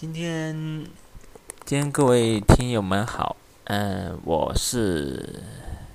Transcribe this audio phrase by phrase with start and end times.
[0.00, 0.56] 今天，
[1.66, 5.42] 今天各位听友们好，嗯，我是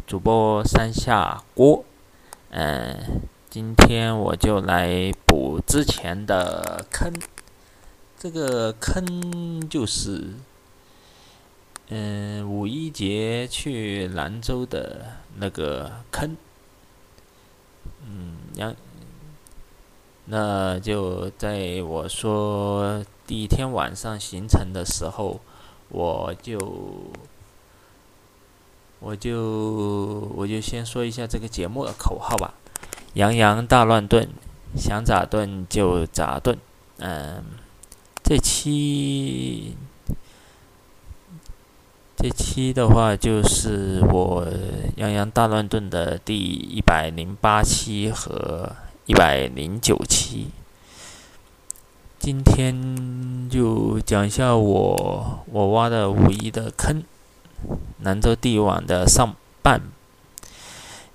[0.06, 1.84] 主播山下锅，
[2.52, 3.20] 嗯，
[3.50, 7.12] 今天我就来补之前的坑，
[8.16, 10.36] 这个坑就是，
[11.88, 16.38] 嗯，五一节去兰州的那个坑，
[18.06, 18.76] 嗯，杨。
[20.28, 25.40] 那就在我说第一天晚上行程的时候，
[25.90, 26.58] 我就
[29.00, 32.54] 我就我就先说一下这个节目的口号吧：
[33.14, 34.30] 洋洋大乱炖，
[34.76, 36.58] 想咋炖就咋炖。
[36.98, 37.44] 嗯，
[38.24, 39.76] 这期
[42.16, 44.48] 这期的话就是我
[44.98, 48.76] 洋洋大乱炖的第一百零八期和。
[49.08, 50.48] 一百零九期，
[52.26, 57.04] 今天就讲一下我我挖的五一的坑，
[58.02, 59.80] 兰州第一晚的上半，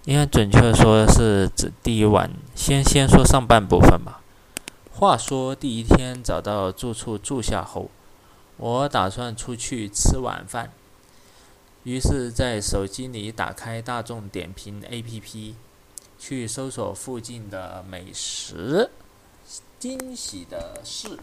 [0.05, 4.21] 应该准确说是指第一晚，先先说上半部分吧。
[4.93, 7.91] 话说第一天找到住处住下后，
[8.59, 10.71] 我打算出去吃晚饭，
[11.83, 15.55] 于是，在手机里打开大众点评 APP。
[16.21, 18.91] 去搜索附近的美食。
[19.81, 21.19] 惊喜的是，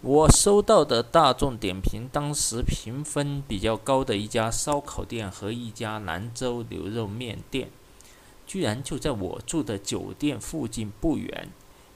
[0.00, 7.70] 我收到的大众点评当时评分比较高的一家烧烤店和一家兰州牛肉面店，
[8.44, 11.48] 居然就在我住的酒店附近不远。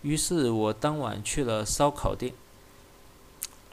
[0.02, 2.32] 于是我当晚去了烧烤店。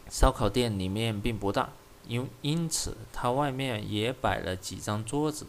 [0.09, 1.69] 烧烤店里面并不大，
[2.07, 5.45] 因因此它外面也摆了几张桌子。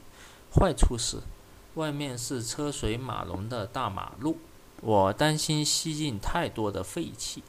[0.54, 1.22] 坏处是。
[1.76, 4.38] 外面是车水马龙的大马路，
[4.82, 7.42] 我担心吸进太多的废气，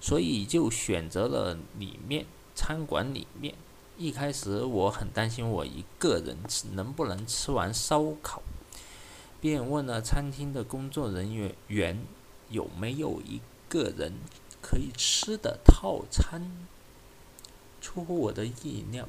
[0.00, 3.54] 所以就选择了里面餐馆里面。
[3.96, 8.42] 一开始我很担心我一个人吃能不能吃完烧烤，
[9.40, 12.02] 便问了餐厅的工作人员员
[12.48, 14.14] 有没有一个人
[14.62, 16.50] 可以吃的套餐。
[17.80, 19.08] 出乎我的意料，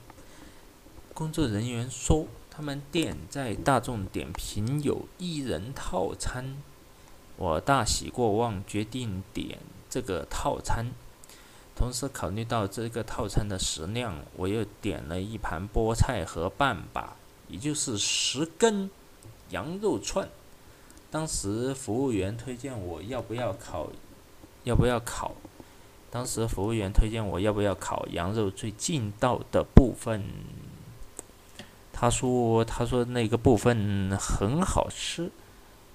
[1.13, 2.27] 工作人员说。
[2.53, 6.57] 他们店在大众点评有一人套餐，
[7.41, 9.57] 我大喜过望，决定点
[9.89, 10.91] 这个套餐。
[11.75, 17.15] 同时考虑到这个套餐的食量，我又点了一盘菠菜和半把，
[17.47, 18.91] 也就是十根
[19.49, 20.29] 羊肉串。
[21.09, 23.87] 当时服务员推荐我要不要烤，
[24.63, 25.33] 要不要烤？
[26.11, 30.23] 当时服务员推荐我要不要烤羊肉最劲道的部分。
[31.91, 35.31] 他说：“他说那个部分很好吃，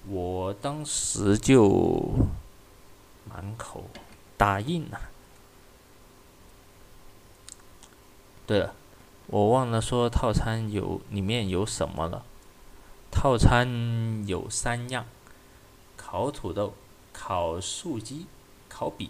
[0.09, 2.13] 我当时就
[3.25, 3.89] 满口
[4.37, 5.01] 答应了。
[8.45, 8.73] 对了，
[9.27, 12.23] 我忘了说套餐有里面有什么了。
[13.11, 15.05] 套餐有三样：
[15.97, 16.73] 烤土豆、
[17.11, 18.27] 烤素鸡、
[18.69, 19.09] 烤饼。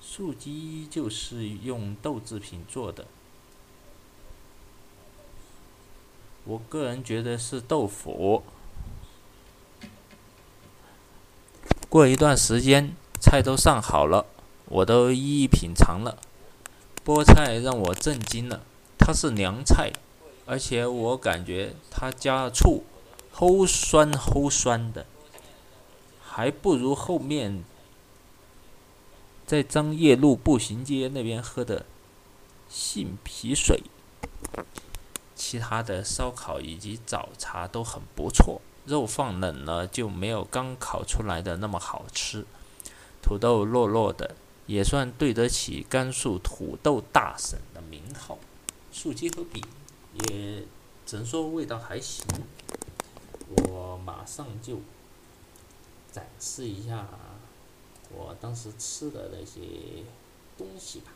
[0.00, 3.06] 素鸡就是用豆制品做的。”
[6.44, 8.42] 我个人觉得是豆腐。
[11.92, 14.24] 过一段时间，菜都上好了，
[14.64, 16.16] 我都一一品尝了。
[17.04, 18.62] 菠菜让我震惊了，
[18.96, 19.92] 它是凉菜，
[20.46, 22.84] 而且我感觉它加了醋，
[23.36, 25.04] 齁酸齁酸的，
[26.22, 27.62] 还不如后面
[29.46, 31.84] 在张掖路步行街那边喝的
[32.70, 33.82] 杏皮水。
[35.34, 42.44] 其他的烧烤以及早茶都很不错，肉放冷了就没有刚烤出来的那么好吃。
[43.22, 44.34] 土豆糯糯的，
[44.66, 48.38] 也算对得起甘肃土豆大省的名号。
[48.90, 49.62] 素鸡和饼
[50.28, 50.64] 也
[51.06, 52.26] 只能说味道还行。
[53.68, 54.80] 我马上就
[56.10, 57.06] 展示一下
[58.10, 59.60] 我当时吃的那些
[60.58, 61.12] 东西吧。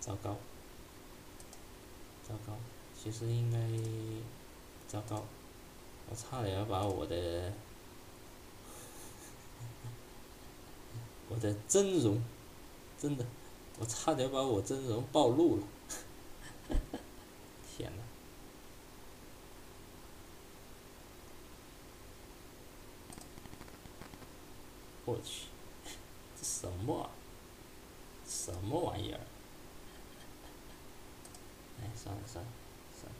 [0.00, 0.36] 糟糕，
[2.26, 2.56] 糟糕，
[2.96, 3.58] 其实应该
[4.88, 5.22] 糟糕，
[6.08, 7.52] 我差点要把我的
[11.28, 12.20] 我的真容，
[12.98, 13.24] 真的，
[13.78, 15.62] 我差点把我真容暴露了，
[17.76, 18.02] 天呐。
[25.10, 25.46] 我去，
[26.40, 27.10] 这什么？
[28.24, 29.18] 什么玩意儿？
[31.80, 32.50] 哎，算了算了
[32.94, 33.18] 算了，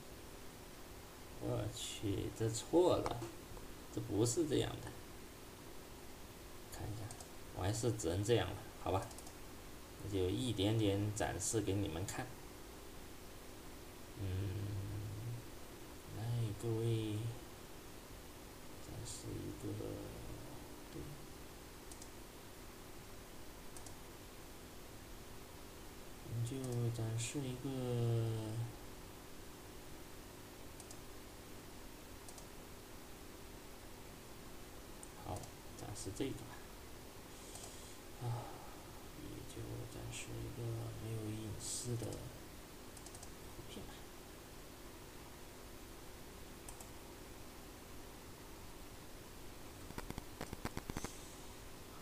[1.42, 3.20] 我去，这错了，
[3.92, 4.92] 这不是这样的。
[6.72, 7.02] 看一下，
[7.56, 9.04] 我还是只能这样了，好吧？
[10.04, 12.24] 那就一点点展示给你们看。
[14.20, 14.28] 嗯，
[16.16, 16.24] 来
[16.62, 17.16] 各位，
[18.86, 19.72] 展示一个，
[20.92, 21.00] 对，
[26.28, 26.56] 我们就
[26.96, 27.70] 展示一个，
[35.24, 35.38] 好，
[35.80, 36.56] 展示这个吧，
[38.24, 38.42] 啊，
[39.22, 39.62] 也就
[39.94, 40.66] 展示一个
[41.04, 42.06] 没有隐私的。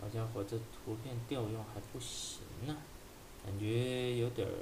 [0.00, 2.74] 好家伙，这图片调用还不行呢，
[3.48, 4.52] 感觉有点儿，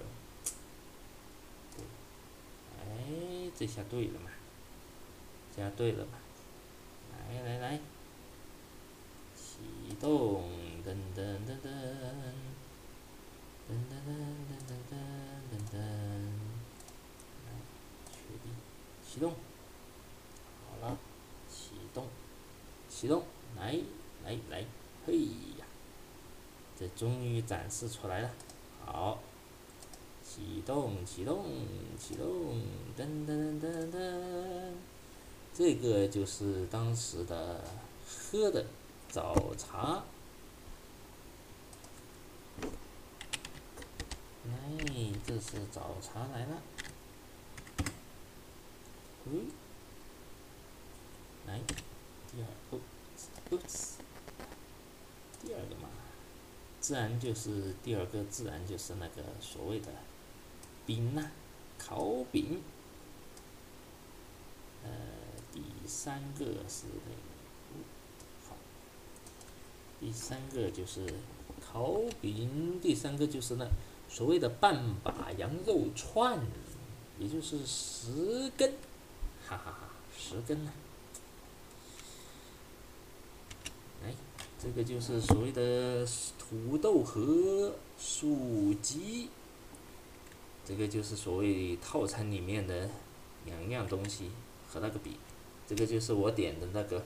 [1.76, 1.82] 对，
[2.78, 4.30] 哎，这下对了嘛，
[5.54, 6.12] 这下对了嘛，
[7.10, 7.80] 来来来，
[9.34, 10.44] 启动，
[10.86, 11.66] 噔噔噔噔，
[13.66, 14.08] 噔噔噔
[14.46, 14.94] 噔噔
[15.50, 15.74] 噔噔，
[17.42, 17.50] 来，
[18.12, 18.54] 确定，
[19.04, 19.34] 启动，
[20.70, 20.96] 好了，
[21.50, 22.06] 启动，
[22.88, 23.24] 启动，
[23.56, 23.76] 来
[24.24, 24.64] 来来。
[25.04, 25.18] 嘿
[25.58, 25.66] 呀，
[26.78, 28.30] 这终于展示出来了！
[28.86, 29.18] 好，
[30.24, 31.44] 启动，启动，
[31.98, 32.26] 启动，
[32.96, 34.72] 噔噔噔噔，
[35.52, 37.62] 这个就是当时的
[38.08, 38.64] 喝的
[39.08, 40.04] 早茶。
[44.48, 46.62] 哎，这是早茶来了。
[49.24, 49.46] 嗯，
[51.46, 51.60] 来，
[52.30, 52.80] 第二步
[53.50, 53.94] ，oops。
[55.42, 55.88] 第二个嘛，
[56.86, 59.88] 自然就是第二个，自然就是那个所谓的
[60.86, 61.32] 饼呐，
[61.76, 62.62] 烤饼。
[64.84, 64.90] 呃，
[65.52, 66.84] 第三个是，
[68.48, 68.54] 好，
[69.98, 71.12] 第三个就是
[71.60, 73.66] 烤饼，第三个就是那
[74.08, 76.38] 所谓的半把羊肉串，
[77.18, 78.70] 也就是十根，
[79.44, 80.72] 哈哈哈，十根呢。
[84.66, 86.04] 这个就是所谓的
[86.36, 89.30] 土豆和薯鸡，
[90.64, 92.90] 这个就是所谓套餐里面的
[93.44, 94.32] 两样东西
[94.68, 95.16] 和那个比，
[95.68, 97.04] 这个就是我点的那个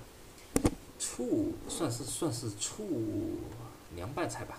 [0.98, 3.36] 醋，算是算是醋
[3.94, 4.58] 凉拌菜吧，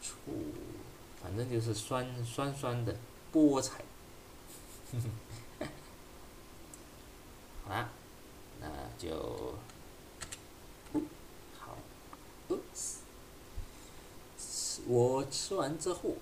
[0.00, 0.14] 醋，
[1.20, 2.96] 反正就是酸酸酸的
[3.32, 3.82] 菠菜，
[7.64, 7.90] 好啦，
[8.60, 9.52] 那就。
[14.90, 16.16] 我吃完之后，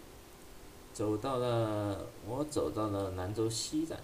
[0.92, 3.98] 走到了我走到了兰州西站，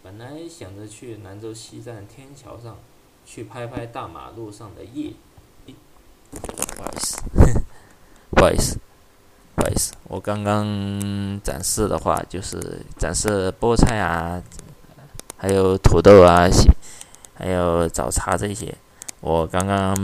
[0.00, 2.76] 本来想着去兰州西站天桥上，
[3.26, 5.12] 去拍拍大马路上的夜。
[6.30, 7.20] 不好意思，
[8.30, 8.78] 不好意思，
[9.56, 14.40] 不好意思，我刚刚展示的话就是展示菠菜啊，
[15.36, 16.48] 还有土豆啊，
[17.34, 18.72] 还有早茶这些，
[19.20, 19.96] 我刚刚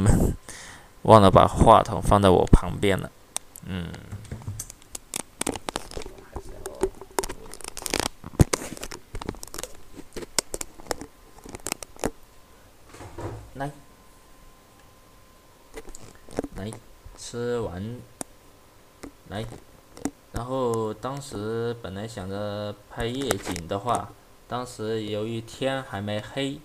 [1.03, 3.13] 忘了把话筒放在我旁边了。
[3.69, 3.85] 嗯，
[13.55, 13.71] 来，
[16.55, 16.71] 来，
[17.19, 17.97] 吃完，
[19.29, 19.45] 来，
[20.31, 24.13] 然后当时本来想着拍夜景的话，
[24.47, 26.61] 当时由于天还没黑，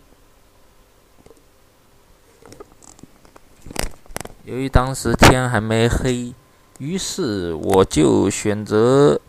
[4.43, 6.36] 由于当时天还没黑。
[6.81, 9.21] 于是我就选择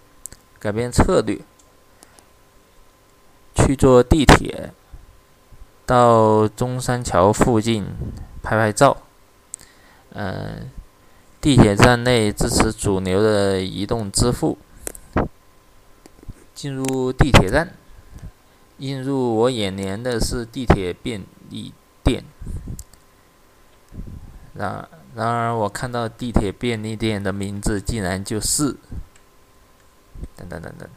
[0.58, 1.38] 改变策略，
[3.54, 4.72] 去坐地铁
[5.84, 7.84] 到中山桥附近
[8.42, 8.96] 拍拍照。
[10.14, 10.70] 嗯，
[11.42, 14.56] 地铁站内支持主流的移动支付。
[16.54, 17.74] 进入地铁站，
[18.78, 22.24] 映入我眼帘的是地铁便利店。
[24.54, 24.88] 然。
[25.14, 28.76] 然而，我看到地铁便利店的名字竟然就是……
[30.36, 30.88] 等等等等，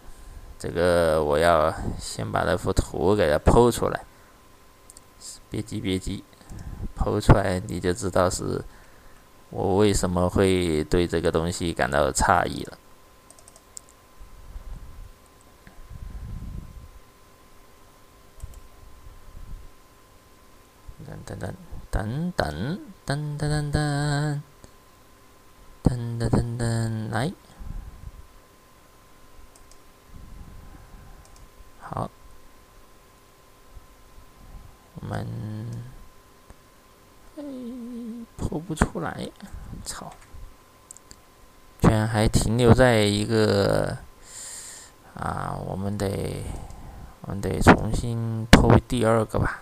[0.57, 4.05] 这个我要先把那幅图给它剖出来。
[5.49, 6.23] 别急，别急，
[6.97, 8.63] 剖出来你就知道是
[9.49, 12.77] 我为什么会对这个东西感到诧异了。
[21.05, 21.53] 等等等
[21.91, 22.94] 等等。
[23.05, 24.41] 噔噔噔噔，
[25.83, 27.31] 噔噔噔噔，来，
[31.79, 32.09] 好，
[34.95, 35.27] 我们
[37.37, 37.43] 哎
[38.35, 39.29] 破不出来，
[39.83, 40.11] 操！
[41.81, 43.99] 居然还停留在一个
[45.13, 46.43] 啊，我们得
[47.21, 49.61] 我们得重新破第二个吧，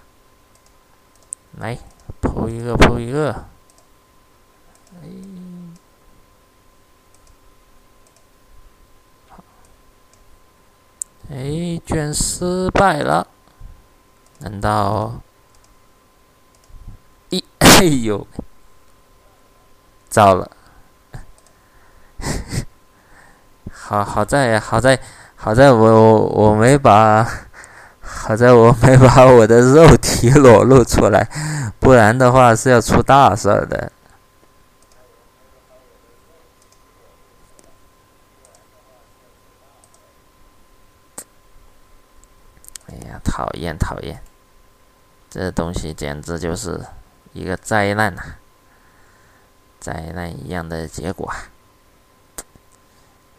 [1.58, 1.78] 来
[2.34, 3.32] 破一个破一个，
[5.02, 5.08] 哎。
[11.30, 13.28] 哎，居然失败了！
[14.40, 15.22] 难道？
[17.30, 18.28] 一哎呦，
[20.10, 20.52] 糟了！
[23.72, 25.00] 好好在好在
[25.36, 27.28] 好在我我没把
[28.14, 31.28] 好在我没把我的肉体裸露出来，
[31.80, 33.92] 不然的话是要出大事儿的。
[42.88, 44.22] 哎呀讨厌讨厌，
[45.30, 46.80] 这东西简直就是
[47.34, 48.22] 一个灾难呐！
[49.80, 51.34] 灾难一样的结果，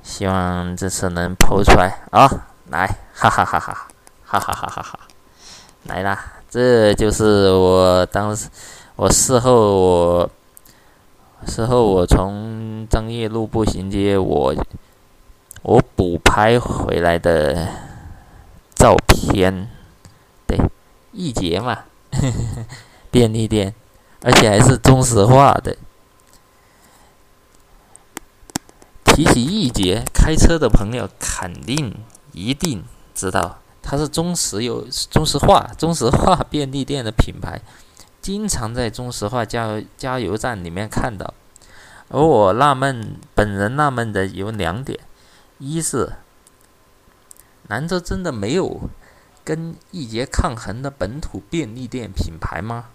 [0.02, 2.28] 希望这次能剖出来啊！
[2.68, 3.88] 来，哈哈哈哈，
[4.24, 4.98] 哈哈哈哈哈，
[5.84, 6.32] 来啦！
[6.50, 8.48] 这就是我当时，
[8.96, 10.30] 我事后我
[11.46, 14.54] 事后我从张掖路步行街我
[15.62, 17.68] 我补拍回来的
[18.74, 19.68] 照片。
[20.46, 20.58] 对
[21.12, 21.84] 易捷嘛，
[23.10, 23.74] 便利店，
[24.22, 25.76] 而且还是中石化的。
[29.04, 31.94] 提起易捷，开车的朋友肯定
[32.32, 37.60] 一定知道，它是中石油、中石化、中石化便利店的品牌，
[38.22, 41.34] 经常在中石化加油加油站里面看到。
[42.08, 44.98] 而我纳闷，本人纳闷的有两点：
[45.58, 46.14] 一是，
[47.68, 48.88] 兰州真的没有？
[49.44, 52.86] 跟易捷抗衡的本土便利店品牌吗？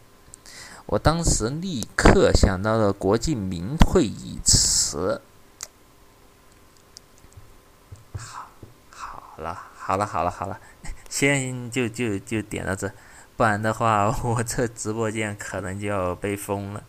[0.88, 5.22] 我当时立刻想到了国进民退一词。
[8.18, 8.48] 好，
[8.90, 10.60] 好了，好了，好了，好了，
[11.10, 12.94] 先就就就点到这，
[13.36, 16.84] 不然的话，我这直播间可能就要被封了。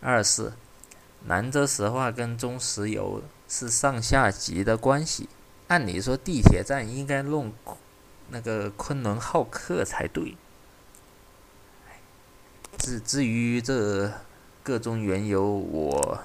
[0.00, 0.52] 二是，
[1.26, 5.28] 兰州石化跟中石油是上下级的关系。
[5.68, 7.52] 按理说，地铁站应该弄
[8.28, 10.36] 那个昆仑好客才对。
[12.78, 14.12] 至至于这
[14.62, 16.20] 各种缘由，我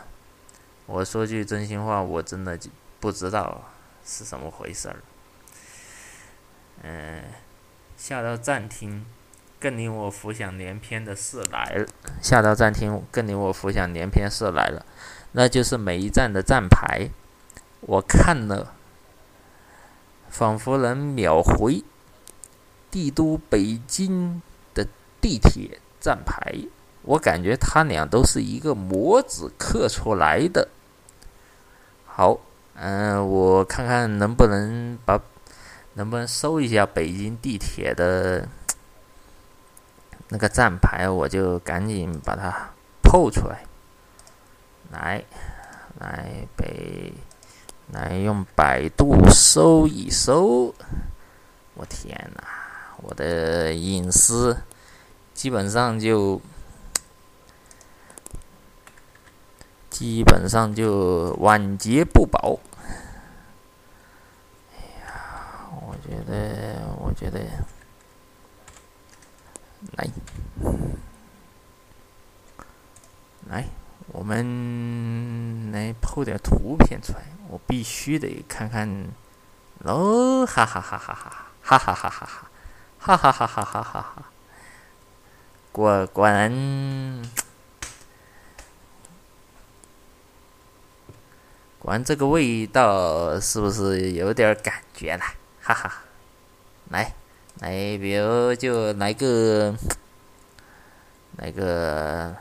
[0.86, 2.60] 我说句真心话，我真的
[3.00, 3.64] 不知道
[4.06, 4.98] 是怎么回事儿。
[6.84, 7.22] 嗯，
[7.98, 9.06] 下到站厅，
[9.60, 11.88] 更令我浮想联翩的事来了。
[12.22, 14.86] 下到站厅，更令我浮想联翩事来了，
[15.34, 17.10] 那就是每一站的站牌，
[17.82, 18.76] 我看了。
[20.30, 21.84] 仿佛能秒回
[22.92, 24.42] 帝都北京
[24.76, 24.86] 的
[25.20, 26.54] 地铁站牌，
[27.02, 30.70] 我感觉他俩都是一个模子刻出来的。
[32.06, 32.40] 好，
[32.76, 35.20] 嗯，我看看能不能把
[36.00, 38.48] 能不能搜一下北京地铁的
[40.30, 42.70] 那个站牌，我就赶紧把它
[43.04, 43.66] 剖出来。
[44.92, 45.22] 来，
[46.00, 47.12] 来北。
[47.92, 50.72] 来用百度搜一搜，
[51.74, 52.44] 我天哪，
[53.02, 54.56] 我的隐私
[55.34, 56.40] 基本上就
[59.90, 62.60] 基本上就晚节不保。
[66.10, 67.40] 觉得，我觉得，
[69.96, 70.08] 来，
[73.48, 73.66] 来，
[74.08, 78.90] 我们来铺点图片出来，我必须得看看，
[79.84, 82.48] 哦，哈哈哈哈哈哈哈哈哈哈
[82.98, 84.26] 哈哈哈哈哈哈哈哈，
[85.72, 87.22] 果果然。
[92.06, 95.24] 这个味道是不是有点感觉了？
[95.74, 96.04] 哈哈！
[96.90, 97.14] 来
[97.60, 99.76] 来，比如就来个，
[101.38, 102.36] 来个，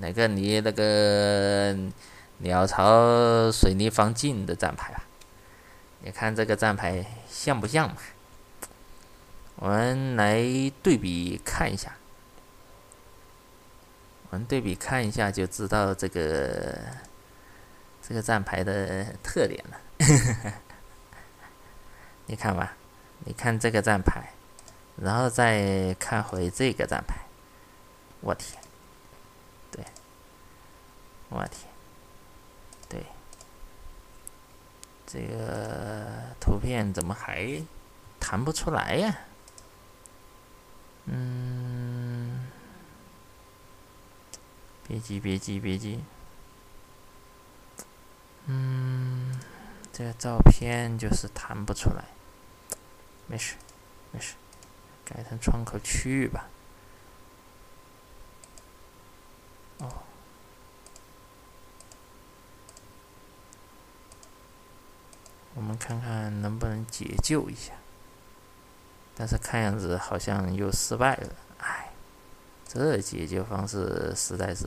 [0.00, 1.76] 来个你那个。
[2.42, 5.04] 鸟巢水泥方近的站牌吧，
[6.00, 7.96] 你看这个站牌像不像嘛？
[9.56, 10.42] 我们来
[10.82, 11.94] 对比看一下，
[14.30, 16.78] 我们对比看一下就知道这个
[18.00, 19.78] 这个站牌的特点了。
[22.30, 22.76] 你看吧，
[23.24, 24.30] 你看这个站牌，
[25.02, 27.16] 然后再看回这个站牌，
[28.20, 28.62] 我天！
[29.72, 29.84] 对
[31.28, 31.68] 我天，
[32.88, 33.04] 对，
[35.04, 36.06] 这个
[36.38, 37.60] 图片怎么还
[38.20, 39.18] 弹不出来呀？
[41.06, 42.46] 嗯，
[44.86, 46.04] 别急，别急，别急。
[48.46, 49.40] 嗯，
[49.92, 52.04] 这个照片就是弹不出来。
[53.30, 53.54] 没事，
[54.10, 54.34] 没事，
[55.04, 56.48] 改成窗口区域吧。
[59.78, 59.88] 哦，
[65.54, 67.72] 我们看看能不能解救一下。
[69.14, 71.92] 但是看样子好像又失败了，哎，
[72.66, 74.66] 这解救方式实在是……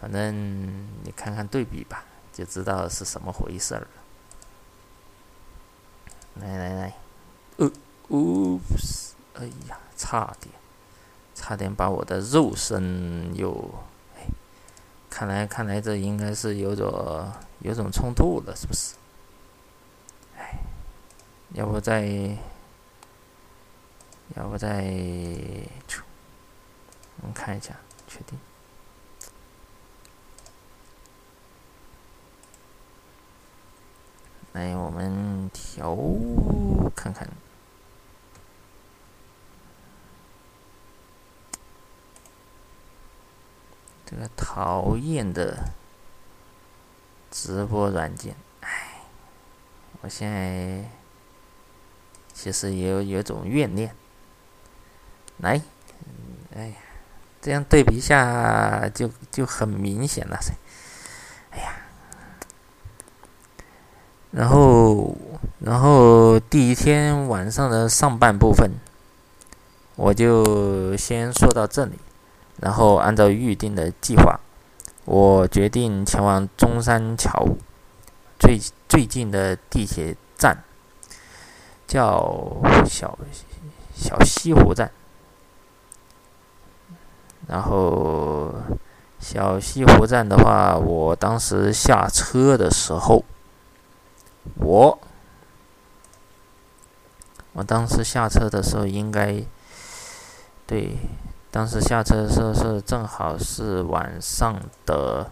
[0.00, 0.32] 反正
[1.04, 3.86] 你看看对比吧，就知道是什么回事了。
[6.40, 6.94] 来来来，
[7.56, 7.70] 呃
[8.10, 10.54] ，oops，哎呀，差点，
[11.34, 13.70] 差点把我的肉身又……
[14.16, 14.26] 哎，
[15.08, 18.94] 看来看来这应该是有种有种冲突了，是不是？
[20.36, 20.58] 哎，
[21.54, 22.04] 要不再，
[24.34, 24.84] 要不再，
[27.20, 27.74] 我们看一下，
[28.06, 28.38] 确定。
[34.56, 35.94] 来，我们调
[36.94, 37.28] 看看
[44.06, 45.74] 这个讨厌的
[47.30, 48.34] 直播软件。
[48.62, 49.02] 哎，
[50.00, 50.88] 我现在
[52.32, 53.94] 其实也有有种怨念。
[55.36, 55.60] 来，
[56.54, 56.76] 哎呀，
[57.42, 60.54] 这样对比一下就就很明显了噻。
[61.50, 61.82] 哎呀。
[64.32, 65.16] 然后，
[65.60, 68.70] 然后第一天晚上的上半部分，
[69.94, 71.92] 我就先说到这里。
[72.60, 74.38] 然后按照预定的计划，
[75.04, 77.46] 我决定前往中山桥
[78.38, 80.62] 最最近的地铁站，
[81.86, 83.18] 叫小
[83.94, 84.90] 小西湖站。
[87.46, 88.54] 然后
[89.18, 93.24] 小西湖站的话，我当时下车的时候。
[94.54, 94.98] 我，
[97.52, 99.42] 我当时下车的时候应该，
[100.66, 100.96] 对，
[101.50, 105.30] 当时下车的时候是正好是晚上的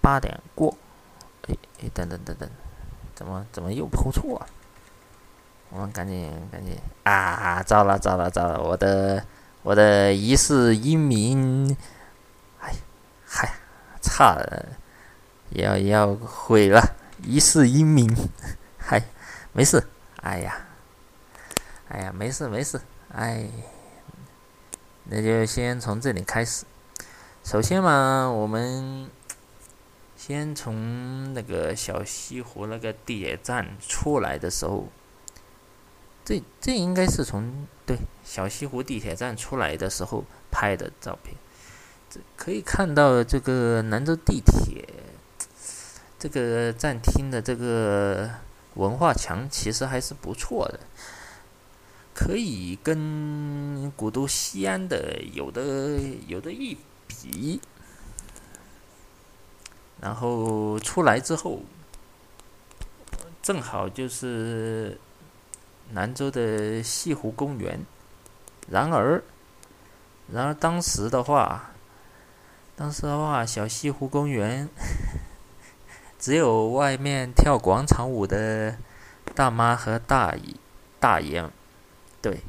[0.00, 0.76] 八点过，
[1.48, 2.48] 哎哎，等等等等，
[3.14, 4.40] 怎么怎么又抛错？
[5.70, 7.60] 我们赶紧赶紧啊！
[7.62, 8.62] 糟了糟了糟了！
[8.62, 9.24] 我的
[9.62, 11.76] 我的疑似英名，
[12.60, 12.72] 哎
[13.26, 13.52] 嗨，
[14.00, 14.66] 差了，
[15.50, 16.95] 要要毁了。
[17.22, 18.08] 一世英名，
[18.78, 19.02] 嗨，
[19.52, 19.86] 没事，
[20.22, 20.66] 哎呀，
[21.88, 22.80] 哎呀，没事没事，
[23.12, 23.48] 哎，
[25.04, 26.64] 那就先从这里开始。
[27.42, 29.08] 首先嘛，我们
[30.16, 34.88] 先从那个小西湖那个地铁站出来的时候，
[36.24, 41.36] 这这应该是从对小西湖地铁站出来的时候拍的照片。
[42.10, 44.84] 这可以看到这个兰州地铁。
[46.18, 48.30] 这个站厅的这个
[48.74, 50.80] 文化墙其实还是不错的，
[52.14, 56.76] 可以跟古都西安的有的有的一
[57.06, 57.60] 比。
[60.00, 61.62] 然后出来之后，
[63.42, 64.98] 正好就是
[65.92, 67.80] 兰州的西湖公园。
[68.68, 69.22] 然而，
[70.32, 71.70] 然而当时的话，
[72.74, 74.68] 当时的话，小西湖公园。
[76.18, 78.76] 只有外面跳广场舞的
[79.34, 80.54] 大妈和大爷
[80.98, 81.48] 大爷，
[82.22, 82.40] 对，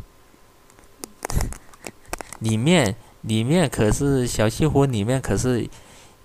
[2.39, 5.69] 里面里面可是小西湖里面可是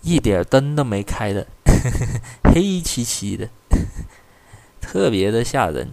[0.02, 1.46] 一点灯都没开的，
[2.44, 3.48] 黑漆漆的，
[4.80, 5.92] 特别的吓人。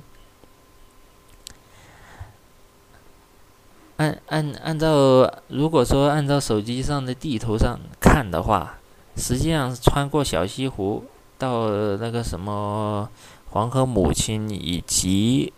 [3.98, 8.78] 按按按照如果说按照手机上的地图上看的话，
[9.18, 11.04] 实际上穿过小西湖。
[11.40, 13.10] 到那个什么
[13.50, 15.52] 黄河母亲以及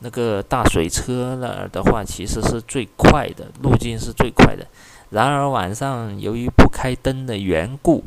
[0.00, 4.66] 那个大水车那儿的话，其实是最快的路径是最快的。
[5.10, 8.02] 然而晚上由于不开灯的缘故，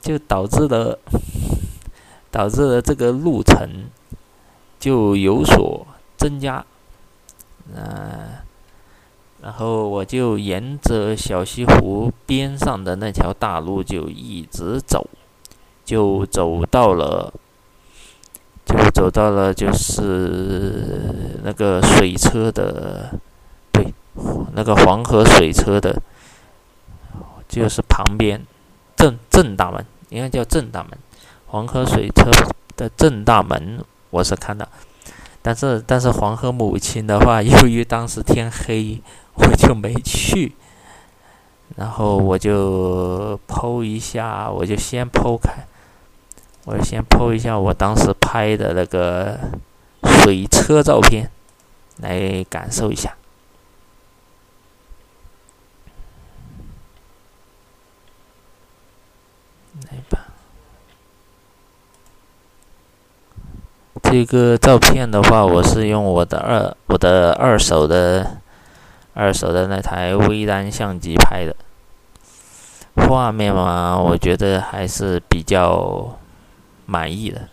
[0.00, 0.98] 就导致了
[2.32, 3.84] 导致了这个路程
[4.80, 6.64] 就有所增加。
[7.74, 8.45] 嗯。
[9.42, 15.08] 然后我就沿着小西湖边上的那条大路就一直走，
[15.84, 17.32] 就走到了，
[18.64, 23.10] 就走到了就是那个水车的，
[23.70, 23.94] 对，
[24.54, 26.02] 那个黄河水车的
[27.46, 28.42] 就是旁边
[28.96, 30.98] 正正大门，应该叫正大门，
[31.46, 32.30] 黄河水车
[32.76, 34.66] 的正大门，我是看到。
[35.40, 39.00] 但是但是黄河母亲的话，由于当时天黑，
[39.36, 40.52] 我就没去。
[41.76, 45.66] 然后我就剖一下，我就先剖开，
[46.64, 49.38] 我先剖一下我当时拍的那个
[50.02, 51.30] 水车照片，
[51.98, 53.14] 来感受一下。
[59.90, 60.28] 来吧，
[64.02, 68.40] 这个照片的话，我是用我的二我的二手的
[69.16, 71.56] 二手的那台微单相机拍的。
[72.96, 76.18] 画面嘛，我觉得还是比较
[76.84, 77.48] 满意的。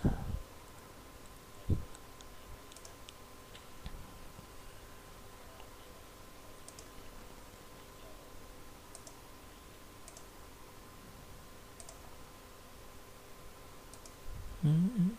[14.62, 15.12] 嗯嗯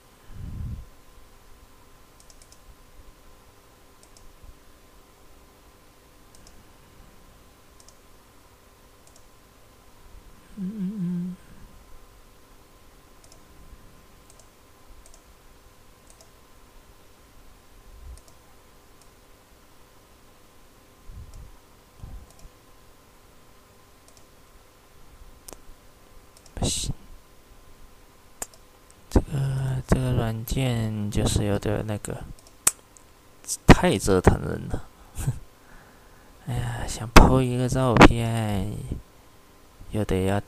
[10.56, 11.36] 嗯嗯。
[29.10, 32.24] 这个这个软件就是有点那个，
[33.66, 34.84] 太折腾人了。
[36.46, 38.72] 哎呀，想 po 一个照片。
[39.90, 40.42] 又得要，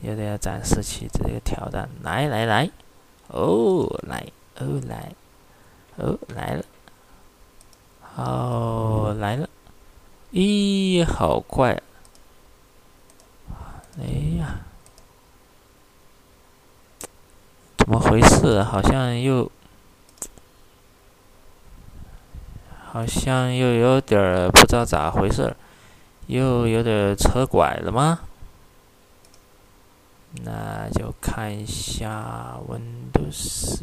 [0.00, 2.68] 又得要展示起这个挑战，来来来，
[3.28, 4.26] 哦来
[4.56, 5.12] 哦来，
[5.94, 6.64] 哦来了，
[8.00, 9.48] 好来了，
[10.32, 11.80] 咦好快，
[14.00, 14.04] 哎
[14.36, 14.58] 呀，
[17.76, 18.60] 怎么回事？
[18.64, 19.48] 好像又，
[22.84, 25.54] 好像又有点不知道咋回事，
[26.26, 28.18] 又有点车拐了吗？
[30.44, 33.82] 那就看一下 Windows，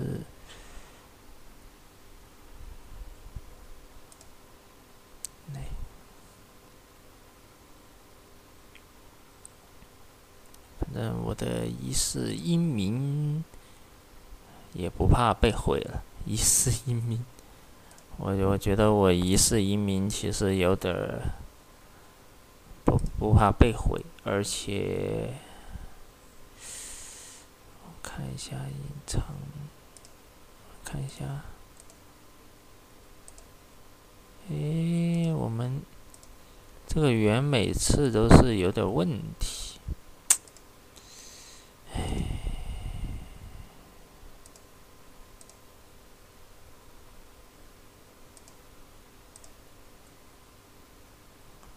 [10.77, 13.41] 反正我的疑似英名
[14.75, 16.03] 也不怕被毁了。
[16.25, 17.25] 一世英名，
[18.17, 20.93] 我我觉得我一世英名其实有点
[22.83, 25.33] 不不怕被毁，而且。
[28.07, 29.21] 看一下隐藏，
[30.85, 31.41] 看一下。
[34.49, 35.81] 诶，我们
[36.87, 39.05] 这个圆每次都是有点问
[39.37, 39.79] 题。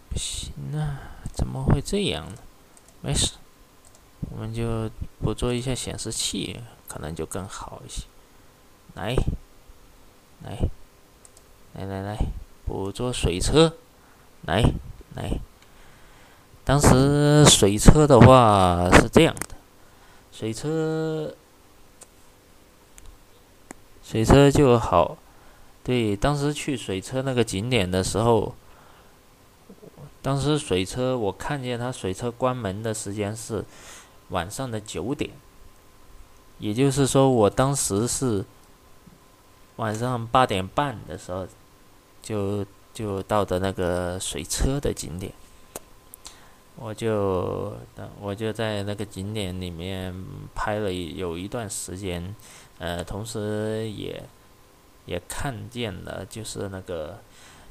[0.07, 2.27] 不行啊，怎么会这样？
[2.99, 3.35] 没事。
[4.31, 4.89] 我们就
[5.21, 8.03] 捕捉一下显示器，可能就更好一些。
[8.95, 9.15] 来，
[10.43, 10.57] 来，
[11.73, 12.17] 来来来，
[12.65, 13.77] 捕捉水车，
[14.45, 14.61] 来
[15.15, 15.39] 来。
[16.65, 19.55] 当时水车的话是这样的，
[20.33, 21.33] 水车，
[24.03, 25.17] 水车就好。
[25.81, 28.53] 对，当时去水车那个景点的时候，
[30.21, 33.65] 当时水车我看见它水车关门的时间是。
[34.29, 35.31] 晚上的九点，
[36.59, 38.45] 也就是说，我当时是
[39.77, 41.47] 晚上八点半的时候，
[42.21, 45.33] 就就到的那个水车的景点，
[46.75, 47.75] 我就
[48.21, 50.13] 我就在那个景点里面
[50.53, 52.35] 拍了有一段时间，
[52.77, 54.23] 呃，同时也
[55.07, 57.19] 也看见了，就是那个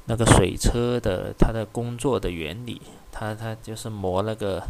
[0.09, 2.81] 那个水车的它的工作的原理，
[3.13, 4.61] 它它就是磨那个。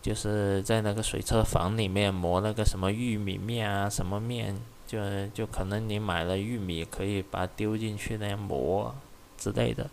[0.00, 4.56] 就是在那个水车房里面磨那个什么玉米面啊，什么面，
[4.86, 4.98] 就
[5.34, 8.94] 就可能你买了玉米，可以把丢进去那样磨
[9.36, 9.90] 之类的。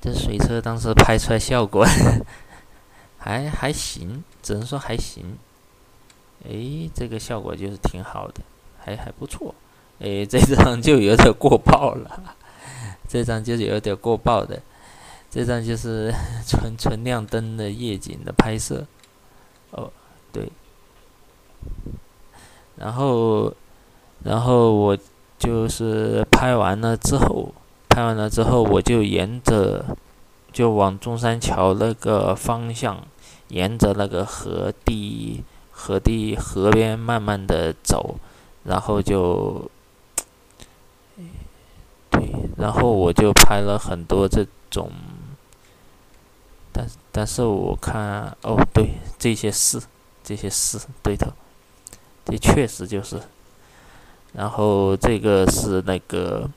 [0.00, 1.84] 这水车当时拍出来效果
[3.18, 5.36] 还还行，只能说还行。
[6.48, 8.40] 哎，这个效果就是挺好的，
[8.78, 9.52] 还还不错。
[10.02, 12.34] 诶，这张就有点过曝了，
[13.08, 14.60] 这张就是有点过曝的。
[15.30, 16.12] 这张就是
[16.46, 18.84] 纯纯亮灯的夜景的拍摄，
[19.70, 19.90] 哦，
[20.32, 20.50] 对，
[22.76, 23.54] 然后，
[24.24, 24.98] 然后我
[25.38, 27.54] 就是拍完了之后，
[27.88, 29.84] 拍完了之后，我就沿着
[30.52, 33.06] 就往中山桥那个方向，
[33.48, 38.16] 沿着那个河堤、河堤、河边慢慢的走，
[38.64, 39.70] 然后就，
[42.56, 44.90] 然后我就拍了很多这种，
[46.72, 49.80] 但但是我看，哦，对，这些是，
[50.24, 51.30] 这些是对头，
[52.24, 53.20] 这确实就是，
[54.32, 56.50] 然后这个是那个。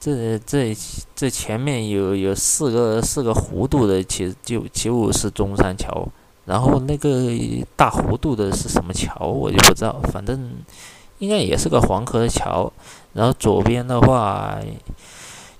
[0.00, 0.76] 这这
[1.16, 6.06] 这前面有有四个四个弧度的，其实就就是中山桥，
[6.44, 7.30] 然后那个
[7.74, 10.52] 大弧度的是什么桥，我就不知道，反正
[11.24, 12.72] 应该也是个黄河桥。
[13.14, 14.60] 然后左边的话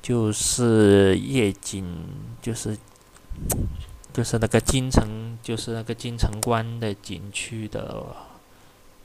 [0.02, 1.84] 就是夜景，
[2.42, 2.76] 就是
[4.12, 8.04] 就是那个京城，就是那个京城关的景区的，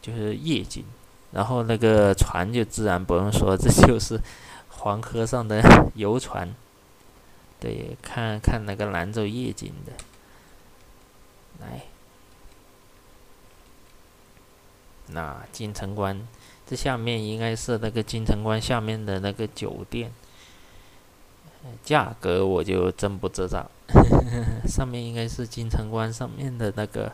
[0.02, 0.84] 就是夜景。
[1.32, 4.20] 然后那个船就自然不用说， 这就是。
[4.82, 5.62] 黄河上的
[5.96, 6.56] 游船，
[7.60, 9.92] 对，看看那个兰州夜景的，
[11.60, 11.82] 来，
[15.08, 16.26] 那金城关，
[16.70, 20.12] 这下面应该是那个金城关下面的那个酒店，
[21.84, 23.68] 价格我就真不知道，
[24.70, 27.12] 上面应该是金城关上面的那个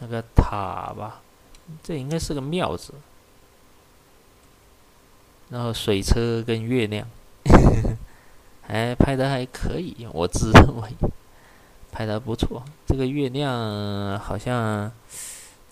[0.00, 1.22] 那个塔吧，
[1.82, 2.92] 这应该是个庙子。
[5.48, 7.08] 然后水车跟月亮，
[8.60, 10.90] 还 拍的还可以，我自认为
[11.90, 12.62] 拍的不错。
[12.86, 14.92] 这个月亮好像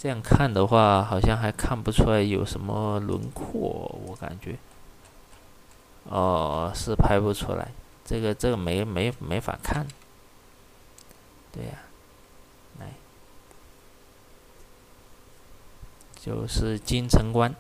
[0.05, 4.55] 这样看的话，好像还看不出来有什么轮廓，我感觉。
[6.05, 7.69] 哦，是拍不出来，
[8.05, 9.87] 这个这个没没没法看。
[11.51, 11.71] 对呀，
[12.79, 12.89] 来，
[16.21, 17.55] 就是金城关。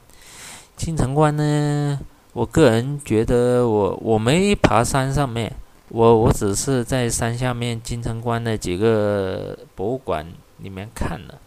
[0.76, 1.98] 金城关呢？
[2.34, 5.50] 我个人觉得，我我没爬山上面，
[5.88, 11.40] 我我只是在山下面金城关的几个博物馆里面看了。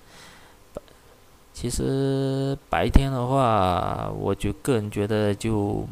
[1.60, 5.88] 其实白天的话，我就个人觉得就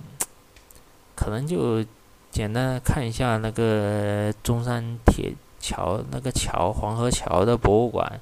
[1.16, 1.84] 可能就
[2.30, 8.22] 简单看一下那个中山铁桥那个桥黄河桥的博物馆，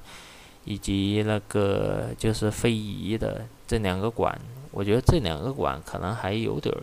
[0.64, 4.40] 以及那个就是非遗的这两个馆。
[4.70, 6.80] 我觉得这两个馆可能还有点儿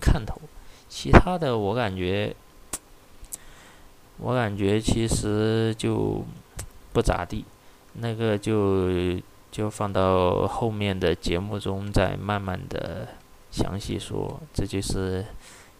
[0.00, 0.40] 看头，
[0.88, 2.36] 其他的我感觉，
[4.18, 6.24] 我感觉其实就
[6.92, 7.44] 不咋地，
[7.94, 9.18] 那个就
[9.54, 13.06] 就放到后面的节目中再慢慢的
[13.52, 14.40] 详细说。
[14.52, 15.24] 这就是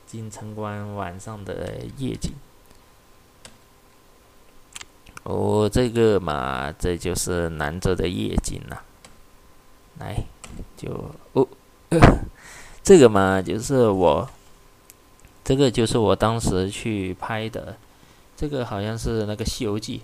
[0.06, 2.30] 金城关晚上的夜景。
[5.24, 8.84] 哦，这个嘛，这就是兰州的夜景了。
[9.98, 10.22] 来，
[10.76, 11.44] 就哦，
[12.80, 14.30] 这个嘛，就是我，
[15.42, 17.76] 这个就是我当时去拍的，
[18.37, 19.98] 这个好像是那个《西游记》，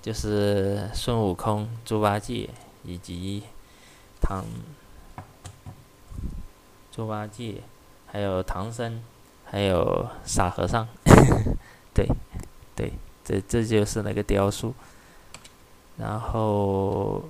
[0.00, 2.48] 就是孙悟空、猪八戒
[2.84, 3.42] 以及
[4.20, 4.44] 唐
[6.90, 7.62] 猪八戒，
[8.06, 9.02] 还有唐僧，
[9.44, 10.86] 还有沙和尚，
[11.94, 12.08] 对，
[12.74, 12.92] 对，
[13.24, 14.74] 这这就是那个雕塑，
[15.96, 17.22] 然后。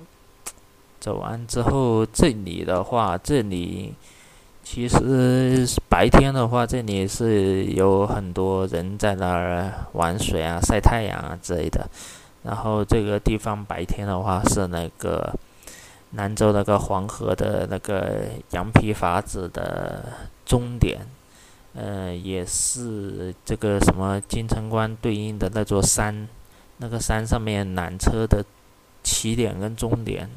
[1.03, 3.93] 走完之后，这里的话，这里
[4.63, 11.89] 其实白天的话，这里是有很多人在那儿玩水啊、晒太阳啊之类的。
[12.43, 15.37] 然后这个地方白天的话是那个
[16.15, 20.13] 兰州那个黄河的那个羊皮筏子的
[20.45, 21.01] 终点，
[21.73, 26.27] 呃，也是这个什么金城关对应的那座山，
[26.77, 28.45] 那个山上面缆车的
[29.03, 30.29] 起点跟终点。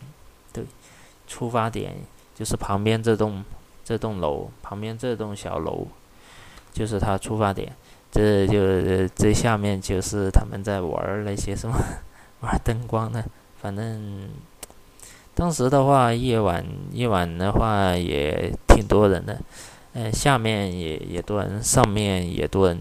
[0.53, 0.65] 对
[1.27, 1.93] 出发点
[2.35, 3.45] 就是旁边这栋
[3.85, 5.87] 这栋楼，旁边这栋小楼，
[6.73, 7.73] 就是它出发点。
[8.11, 11.77] 这就这下面就是他们在玩那些什么
[12.41, 13.23] 玩灯光的。
[13.61, 14.29] 反正
[15.37, 19.39] 当时的话，夜晚夜晚的话也挺多人的。
[19.93, 22.81] 嗯，下面也也多人，上面也多人。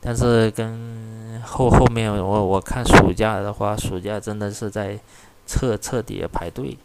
[0.00, 4.98] 但是跟后后面我我看暑假的话，暑假真的是在
[5.46, 6.76] 彻彻底的排队。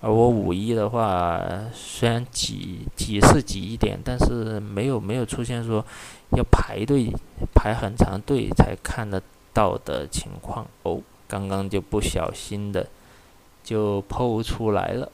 [0.00, 1.40] 而我五一的话，
[1.72, 5.84] 虽然挤挤是挤一点，但是没有没有出现说
[6.32, 7.08] 要排队
[7.54, 11.00] 排很长队才看得到的情况哦。
[11.28, 12.86] 刚刚就不小心的
[13.64, 15.10] 就剖出来了，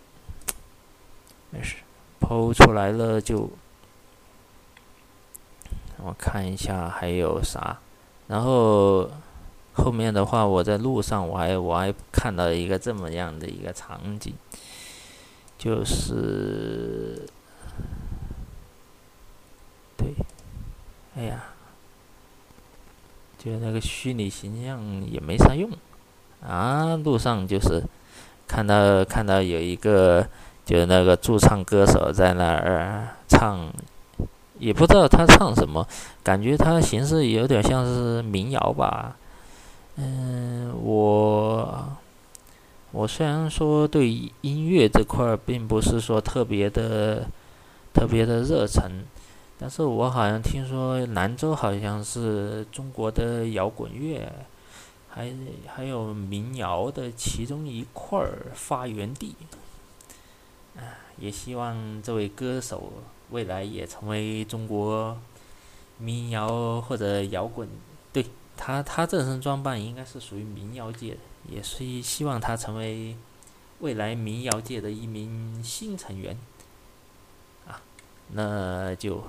[1.48, 1.76] 没事，
[2.20, 3.48] 剖出来了就
[5.96, 7.78] 我看一下还有啥，
[8.26, 9.08] 然后
[9.72, 14.34] 后面的话我在路上我还我还看到一个这么样的一个场景。
[15.58, 17.28] 就是，
[19.98, 20.14] 对，
[21.14, 21.44] 哎呀，
[23.36, 25.70] 就那个虚拟形象也没啥用
[26.42, 26.96] 啊。
[26.96, 27.84] 路上就是
[28.50, 30.26] 看到看到有一个，
[30.66, 33.70] 就是那个驻唱歌手在那儿唱，
[34.58, 35.86] 也不知道他唱什么，
[36.24, 39.16] 感觉他形式有点像是民谣吧。
[39.94, 41.88] 嗯，我
[42.90, 44.10] 我虽然说对
[44.40, 47.22] 音乐这块儿并不是说特别的
[47.94, 48.90] 特别的热忱。
[49.60, 54.26] 但是我好像听说兰州好像是中国的摇滚乐，
[55.10, 55.34] 还
[55.66, 59.34] 还有民谣的其中一块儿发源地。
[60.76, 60.80] 啊，
[61.18, 62.92] 也希望这位歌手
[63.30, 65.18] 未来也成为中国
[65.98, 67.68] 民谣或者摇滚。
[68.12, 68.24] 对
[68.56, 73.16] 他，他这身装扮应该是属于民谣界的，也是希望他成为
[73.80, 76.38] 未来民谣界的一名新成员。
[77.66, 77.82] 啊，
[78.28, 79.22] 那就。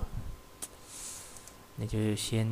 [1.77, 2.45] 那就先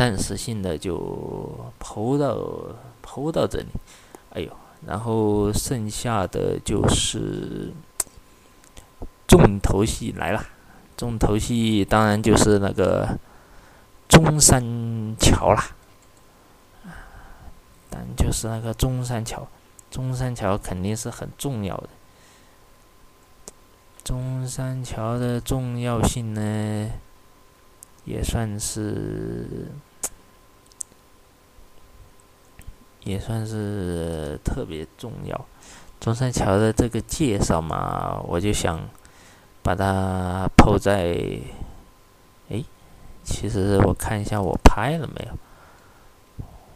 [0.00, 2.34] 暂时性的就抛到
[3.02, 3.66] 抛到这里，
[4.30, 4.50] 哎呦，
[4.86, 7.70] 然后剩下的就是
[9.28, 10.42] 重头戏来了，
[10.96, 13.18] 重头戏当然就是那个
[14.08, 15.76] 中山桥啦，
[17.90, 19.46] 但就是那个中山桥，
[19.90, 21.90] 中山桥肯定是很重要的。
[24.02, 26.90] 中山桥的重要性呢，
[28.06, 29.68] 也算是，
[33.10, 35.46] 也算是特别重要。
[35.98, 38.80] 中山桥的这个介绍嘛，我就想
[39.62, 41.14] 把它抛在，
[42.48, 42.64] 哎，
[43.24, 45.38] 其实我看一下我拍了没有，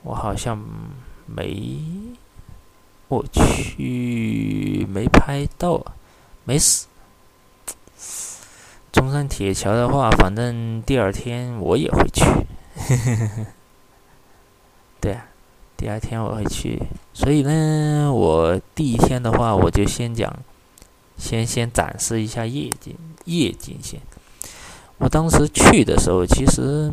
[0.02, 0.62] 我好像
[1.26, 1.72] 没，
[3.08, 5.80] 我去没拍到，
[6.44, 6.88] 没死。
[8.92, 12.24] 中山铁桥的话，反正第二天我也会去。
[15.84, 16.80] 第二天我会去。
[17.12, 20.34] 所以呢，我第一天的话，我就先讲，
[21.18, 24.00] 先先展示一下夜景，夜景先。
[24.96, 26.90] 我当时去的时候，其实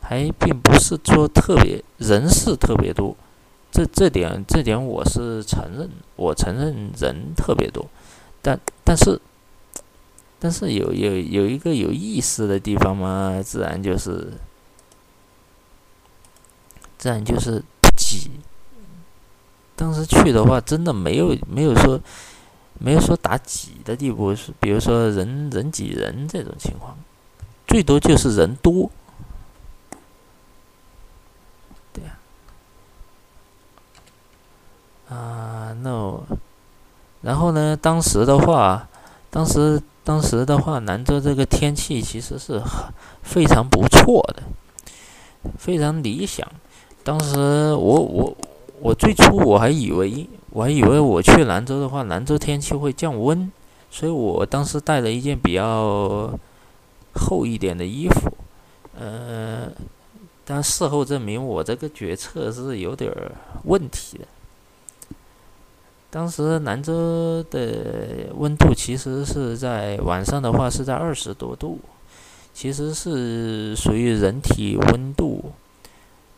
[0.00, 3.16] 还并不是说特别人是特别多，
[3.70, 7.86] 这这点这点我是承认，我承认人特别多，
[8.42, 9.20] 但但是。
[10.42, 14.32] 但是有有有一个有意思的地方嘛，自然就是，
[16.96, 17.62] 自然就是
[18.00, 18.30] 挤。
[19.76, 22.00] 当时去的话，真的没有没有说
[22.78, 26.96] 没有说打挤的地步，是比如说人人挤人这种情况，
[27.66, 28.90] 最多就是人多。
[31.92, 32.18] 对呀。
[35.08, 36.20] 啊，那
[37.20, 37.76] 然后呢？
[37.76, 38.88] 当时的话，
[39.28, 39.82] 当时。
[40.02, 42.60] 当时的话，兰州这个天气其实是
[43.22, 44.42] 非常不错的，
[45.58, 46.50] 非常理想。
[47.02, 48.36] 当时我我
[48.80, 53.50] 我最初我还以为我还以为我去兰州的话，兰州天气会降温，
[53.90, 56.32] 所以我当时带了一件比较
[57.14, 58.30] 厚一点的衣服。
[58.98, 59.70] 呃，
[60.44, 63.10] 但事后证明我这个决策是有点
[63.64, 64.24] 问题的。
[66.10, 71.78] 当时兰州的温度其实是在晚上的话是在二十多度，
[72.52, 75.52] 其实是属于人体温度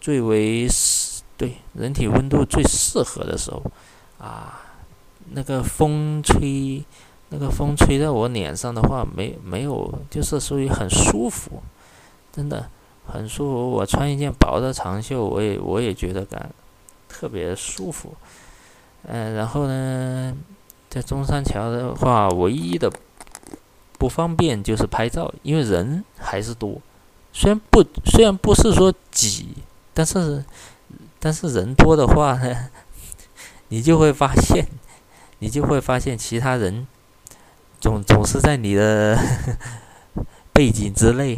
[0.03, 3.63] 最为适对人体温度最适合的时候
[4.19, 4.59] 啊。
[5.35, 6.85] 那个风吹，
[7.31, 11.63] 那个风吹在我脸上的话，没没有就是属于很舒服，
[12.31, 12.69] 真的
[13.07, 13.71] 很舒服。
[13.71, 16.51] 我穿一件薄的长袖，我也我也觉得感
[17.09, 18.13] 特别舒服。
[19.05, 20.37] 嗯，然后呢，
[20.91, 22.93] 在中山桥的话，唯一的
[23.97, 26.79] 不方便就是拍照，因为人还是多。
[27.33, 29.49] 虽然不虽然不是说挤，
[29.95, 30.45] 但是
[31.19, 32.71] 但是人多的话呢，
[33.69, 34.67] 你就会发现，
[35.39, 36.87] 你就会发现其他人
[37.81, 39.19] 总总是在你的
[40.53, 41.37] 背景之内。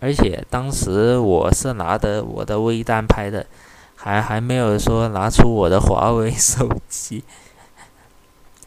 [0.00, 3.46] 而且当时我是拿的我的微单拍的。
[3.96, 7.24] 还还没有说拿出我的华为手机。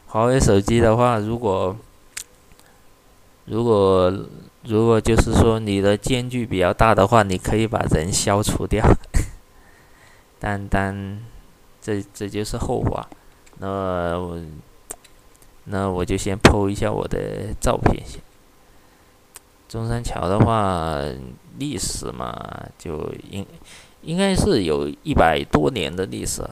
[0.06, 1.76] 华为手机的话，如果
[3.44, 4.12] 如果
[4.68, 8.84] 如果就是说你的间距比较大的话，你可以把人消除掉。
[10.38, 11.20] 但但
[11.80, 13.08] 这这就是后话。
[13.58, 14.38] 那我
[15.64, 18.20] 那我就先 PO 一下我的照片先。
[19.68, 20.98] 中山桥的话，
[21.58, 22.34] 历史嘛，
[22.78, 23.44] 就应。
[24.02, 26.42] 应该是有一百多年的历史。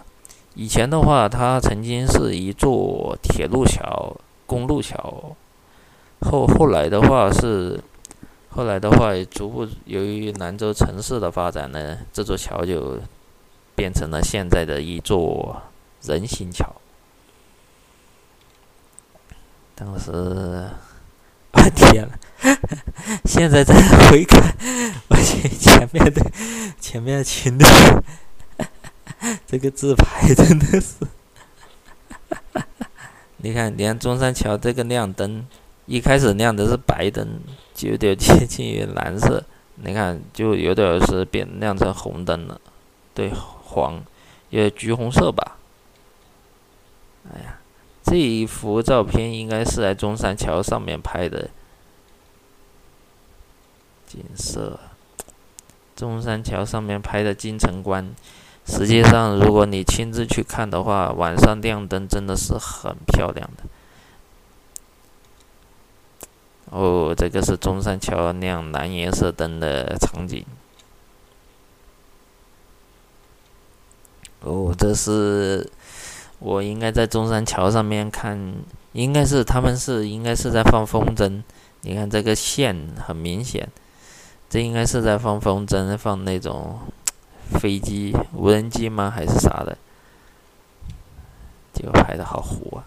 [0.56, 5.36] 以前的话，它曾经是一座铁路桥、公路桥。
[6.22, 7.80] 后后来的话是，
[8.56, 12.98] 后来的话，逐步由于兰州城市的发展呢，这座桥就
[13.74, 15.60] 变成了现在的一座
[16.00, 16.74] 人行桥。
[19.74, 20.10] 当时，
[21.52, 22.56] 我 天呐，
[23.26, 23.74] 现在再
[24.08, 24.40] 回看，
[25.08, 26.24] 我去前面的
[26.80, 28.02] 前面的群的
[29.46, 30.94] 这个自拍真的是，
[33.36, 35.46] 你看，连中山桥这个亮灯，
[35.84, 37.38] 一开始亮的是白灯，
[37.76, 42.60] 就有点接近于蓝色，你看，就有点是变亮成红灯了，
[43.14, 43.30] 对，
[43.66, 44.02] 黄，
[44.50, 45.58] 也橘红色吧。
[47.32, 47.58] 哎呀。
[48.08, 51.50] 这一幅照片应该是在中山桥上面拍的
[54.06, 54.78] 景色，
[55.96, 58.14] 中山桥上面拍的金城关。
[58.64, 63.64] 实际上，如果你亲自去看的话，晚上亮灯真的是很漂亮的。
[66.70, 70.44] 哦，这个是中山桥亮蓝颜色灯的场景。
[74.40, 75.70] 哦，这是。
[76.38, 78.38] 我应该在中山桥上面看，
[78.92, 81.42] 应该是他们是应该是在放风筝。
[81.80, 83.66] 你看这个线很明显，
[84.50, 86.78] 这应该是在放风筝，放那种
[87.52, 89.10] 飞机、无人机吗？
[89.10, 89.78] 还是啥的？
[91.72, 92.84] 就拍的好糊啊！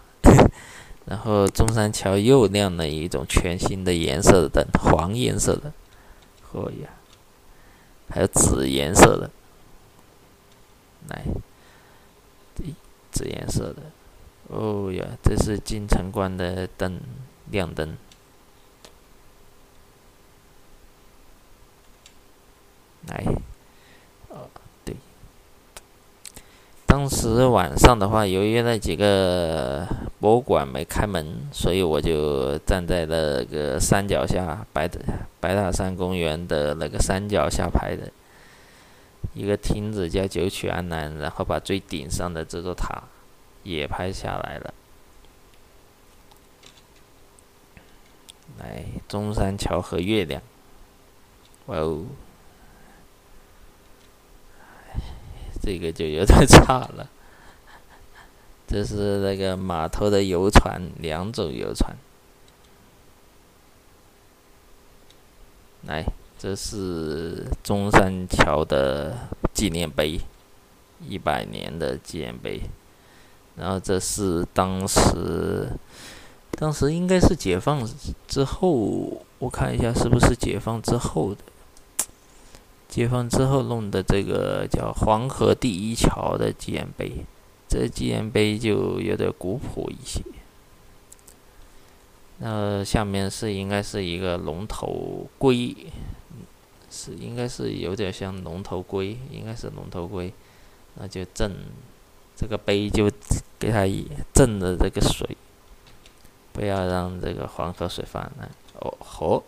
[1.06, 5.72] 然后中山桥又亮了一种全新的颜色的灯，黄颜色的，
[6.42, 6.92] 可以啊，
[8.10, 9.30] 还有紫颜色的，
[11.08, 11.24] 来。
[13.12, 13.82] 紫颜色的，
[14.46, 17.00] 哦呀，这是金城关的灯，
[17.50, 17.98] 亮灯。
[23.08, 23.24] 来，
[24.28, 24.48] 哦，
[24.84, 24.94] 对，
[26.90, 29.86] 当时晚上的话，由于那几个
[30.18, 34.98] 博物馆没开门，所以我就站在那个山脚下，白的
[35.38, 38.10] 白塔山公园的那个山脚下拍的。
[39.34, 43.04] 一个亭子叫九曲安南，然后把最顶上的这座塔
[43.62, 44.74] 也拍下来了。
[48.58, 50.42] 来，中山桥和月亮，
[51.66, 52.02] 哇哦，
[55.62, 57.08] 这个就有点 差了。
[58.66, 61.96] 这是那个码头的游船，两种游船，
[65.86, 66.04] 来。
[66.42, 70.18] 这是中山桥的纪念碑，
[71.06, 72.62] 一百年的纪念碑。
[73.56, 75.68] 然后这是当时，
[76.52, 77.86] 当时应该是解放
[78.26, 81.42] 之后，我看一下是不是解放之后的，
[82.90, 87.24] 解放之后弄的这个叫黄河第一桥的纪念碑。
[87.66, 90.20] 这纪念碑就有点古朴一些。
[92.38, 95.74] 那下面是应该是一个龙头龟。
[96.92, 100.34] 是，应该是有点像龙头龟，应该是龙头龟，
[100.96, 101.54] 那就镇
[102.34, 103.08] 这个碑就
[103.60, 103.86] 给它
[104.34, 105.36] 镇的这个水，
[106.52, 108.50] 不要让这个黄河水泛滥。
[108.80, 109.44] 哦吼，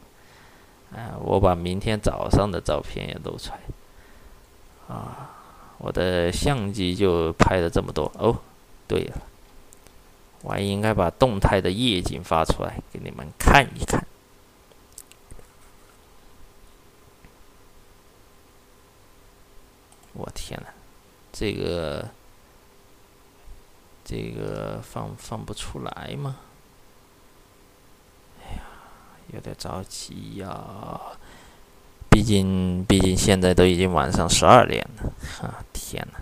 [0.94, 5.30] 哎，我把明天早上的照片也露出来，啊，
[5.78, 8.12] 我的相机就拍了这么多。
[8.18, 8.38] 哦，
[8.86, 9.22] 对了，
[10.42, 14.06] 我还应该把动态的夜景发出来给你们看一看。
[20.12, 20.66] 我天呐，
[21.32, 22.06] 这个
[24.04, 26.36] 这个放放不出来吗？
[29.32, 31.00] 有点着急呀！
[32.10, 35.12] 毕竟毕竟现在都已经晚上十二点了，
[35.46, 36.18] 啊天呐！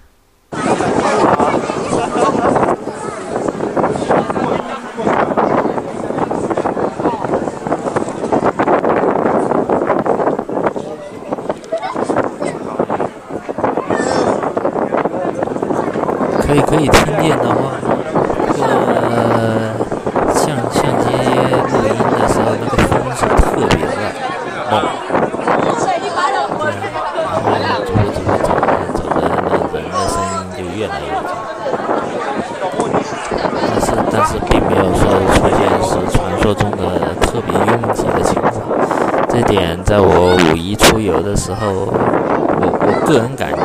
[39.91, 43.59] 在我五一出游的时候，我我个人感觉。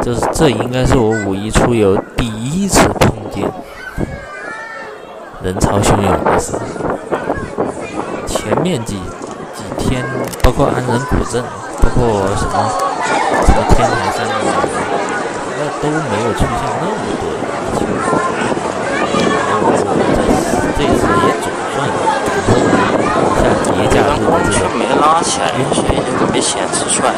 [0.00, 3.42] 就是这应该是我五一出游第一次碰见
[5.42, 6.60] 人潮汹涌的时候。
[8.24, 8.94] 前面几
[9.52, 10.04] 几天，
[10.44, 11.42] 包括安仁古镇，
[11.82, 12.70] 包括什么
[13.44, 14.24] 什么天台山，
[15.58, 17.42] 那都没有出现那么多人
[19.50, 21.02] 然后这这次
[23.80, 25.10] 也总算赶上了像节假日的这种。
[25.22, 26.00] 下，有些也
[26.32, 27.12] 没显示出来。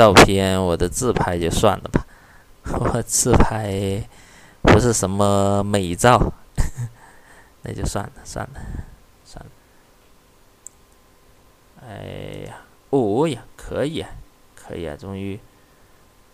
[0.00, 2.06] 照片、我的自拍就算了吧，
[2.72, 4.02] 我自拍
[4.62, 6.32] 不是什么美照，
[7.60, 8.60] 那就算了，算了，
[9.26, 9.50] 算了。
[11.86, 14.08] 哎呀，哦呀，可以啊，
[14.56, 15.38] 可以啊，终于，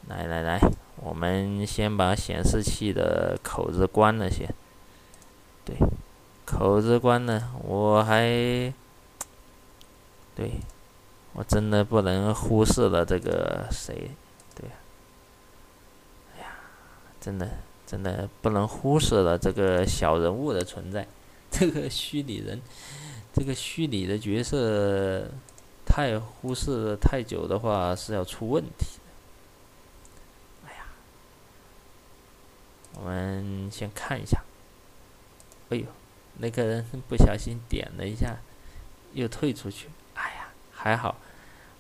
[0.06, 0.60] 来来来，
[1.02, 4.48] 我们先把显示器的口子关了先。
[5.64, 5.74] 对，
[6.44, 8.22] 口子关了，我还，
[10.36, 10.52] 对，
[11.38, 14.10] 我真的不能忽视了这个谁，
[14.54, 14.70] 对，
[16.34, 16.56] 哎呀，
[17.20, 17.46] 真的
[17.86, 21.06] 真的不能忽视了这个小人物的存在，
[21.52, 22.62] 这个虚拟人，
[23.34, 25.28] 这个虚拟的角色，
[25.84, 28.98] 太忽视太久的话是要出问题
[30.64, 30.68] 的。
[30.68, 30.86] 哎呀，
[32.94, 34.42] 我们先看一下。
[35.68, 35.84] 哎呦，
[36.38, 38.38] 那个人不小心点了一下，
[39.12, 39.90] 又退出去。
[40.14, 41.16] 哎呀，还好，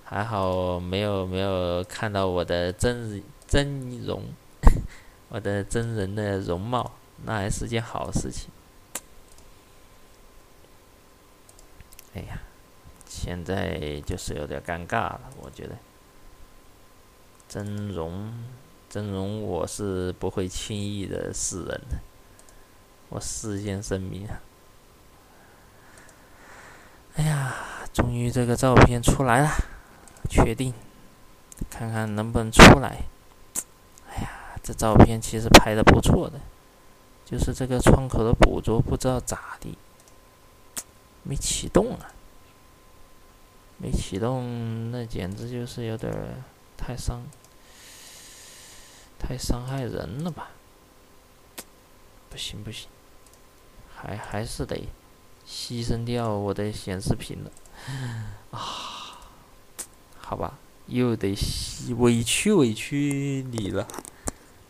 [0.08, 4.22] 还好没有没有看到我的真真容，
[5.28, 6.92] 我的真人的容貌，
[7.24, 8.48] 那还是件好事情。
[12.14, 12.38] 哎呀，
[13.04, 15.76] 现在就是有点尴尬了，我觉得。
[17.48, 18.32] 真容，
[18.88, 21.98] 真容，我是不会轻易的示人的。
[23.08, 24.28] 我事先声明。
[27.16, 27.56] 哎呀，
[27.92, 29.50] 终于这个照片出来了，
[30.26, 30.74] 确定，
[31.70, 33.04] 看看能不能出来。
[34.08, 36.40] 哎呀，这照片其实拍的不错的，
[37.24, 39.76] 就是这个窗口的捕捉不知道咋的，
[41.22, 42.12] 没启动啊，
[43.78, 46.12] 没启动，那简直就是有点
[46.76, 47.22] 太伤，
[49.18, 50.50] 太伤害人了吧？
[52.28, 52.88] 不行不行。
[53.98, 54.76] 还还是得
[55.48, 57.50] 牺牲掉我的显示屏了
[58.52, 58.95] 啊！
[60.28, 61.28] 好吧，又得
[61.98, 63.86] 委屈委屈你了，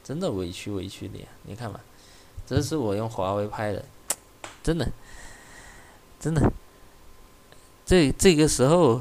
[0.04, 1.26] 真的委屈委屈你。
[1.44, 1.80] 你看吧，
[2.46, 3.82] 这是我用华为拍的，
[4.62, 4.86] 真的，
[6.20, 6.52] 真的，
[7.86, 9.00] 这这个时候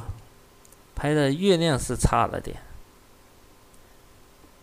[0.96, 2.62] 拍的月亮是差了点，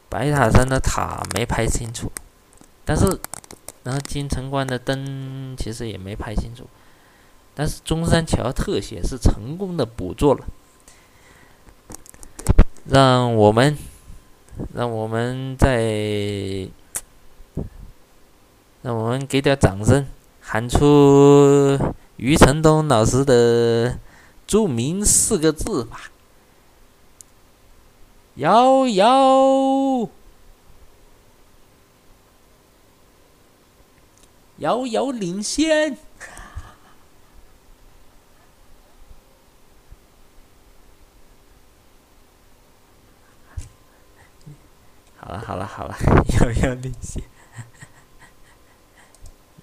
[0.08, 2.10] 白塔山的塔没拍清楚，
[2.84, 3.20] 但是。
[3.84, 6.68] 然后金城关的灯其实也没拍清楚，
[7.52, 10.46] 但是中山桥特写是成功的捕捉了，
[12.92, 13.78] 让我们，
[14.74, 16.68] 让我们再，
[18.82, 20.06] 让我们给点掌声，
[20.42, 21.78] 喊出
[22.18, 23.98] 余承东老师的
[24.46, 26.10] 著名四个字吧，
[28.34, 30.06] 遥遥。
[34.58, 35.96] 遥遥领先。
[45.22, 45.96] 好了好了好了，
[46.40, 47.22] 遥遥领先。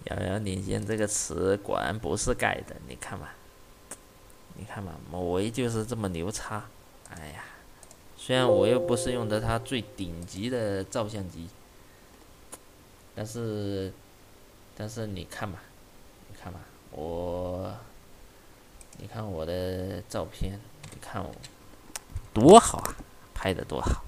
[0.05, 3.35] 遥遥领先这个词果然不是盖的，你看吧，
[4.55, 6.63] 你看吧，某为就是这么牛叉。
[7.09, 7.43] 哎呀，
[8.15, 11.49] 虽然我又不是用的它最顶级的照相机，
[13.13, 13.91] 但是。
[14.81, 15.59] 但是你看吧，
[16.29, 16.59] 你看吧，
[16.91, 17.69] 我，
[18.97, 20.57] 你看我的照片，
[20.93, 21.29] 你看我
[22.33, 22.95] 多好啊，
[23.33, 24.05] 拍的多好！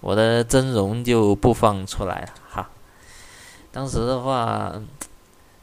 [0.00, 2.70] 我的真容就不放出来了哈。
[3.72, 4.72] 当时的话，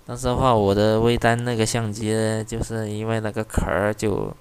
[0.05, 2.13] 当时的话，我的微单那个相机
[2.45, 4.33] 就是因为那个壳儿就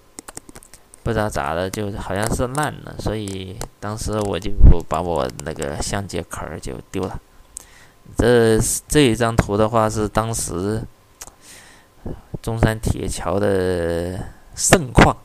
[1.02, 4.50] 不知道咋的，就好像是烂了，所以当时我就
[4.88, 7.20] 把我那个相机壳儿就丢了。
[8.16, 10.82] 这这一张图的话是当时
[12.42, 14.18] 中山铁桥的
[14.54, 15.16] 盛况，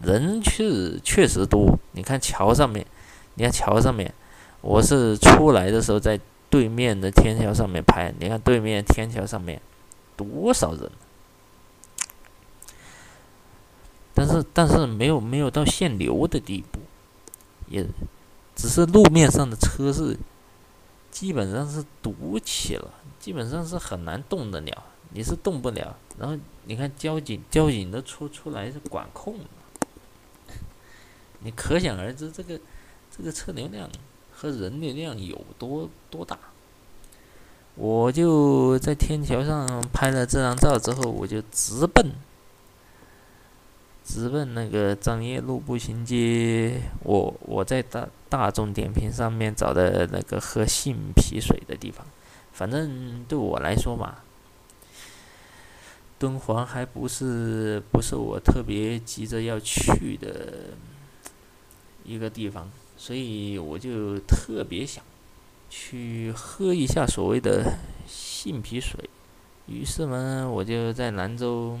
[0.00, 1.78] 人是确实多。
[1.92, 2.84] 你看桥上面，
[3.38, 4.12] 你看桥上面，
[4.60, 6.18] 我是出来的时候在
[6.50, 8.12] 对面的天桥上面拍。
[8.18, 9.62] 你看对面天桥上面
[10.16, 10.90] 多少人，
[14.12, 16.80] 但是但是没有没有到限流的地步，
[17.68, 17.86] 也
[18.56, 20.18] 只是路面上的车是。
[21.10, 24.84] 基本上是堵起了，基本上是很难动得了，
[25.14, 25.96] 你是动不了。
[26.18, 29.34] 然后你看交警，交警都出出来是管控，
[31.40, 32.60] 你可想而知这个
[33.18, 33.90] 这个车流量
[34.32, 36.38] 和人流量有多多大。
[37.74, 42.12] 我就在天桥上拍了这张照之后，我就直奔。
[44.04, 52.06] 直奔那个张掖路步行街，我我在大大众点评上面找的那个喝杏皮水的地方，
[52.52, 54.16] 反正对我来说嘛，
[56.18, 60.70] 敦煌还不是不是我特别急着要去的
[62.02, 65.02] 一个地方，所以我就特别想
[65.70, 69.08] 去喝一下所谓的杏皮水，
[69.66, 71.78] 于是呢，我就在兰州。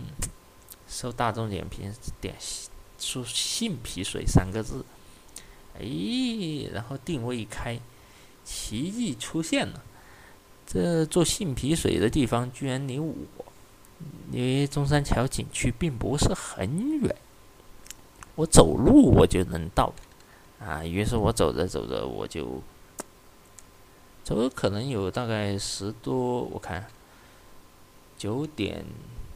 [0.90, 2.34] 搜大众点评，点
[2.98, 4.82] 说“杏皮水”三个字，
[5.78, 5.84] 哎，
[6.72, 7.78] 然后定位一开，
[8.42, 9.84] 奇迹出现了。
[10.66, 13.14] 这做杏皮水的地方居然离我，
[14.32, 17.14] 离中山桥景区并不是很远，
[18.36, 19.92] 我走路我就能到。
[20.60, 22.62] 啊，于是我走着走着，我就
[24.24, 26.86] 走了，可能有大概十多，我看
[28.16, 28.84] 九点。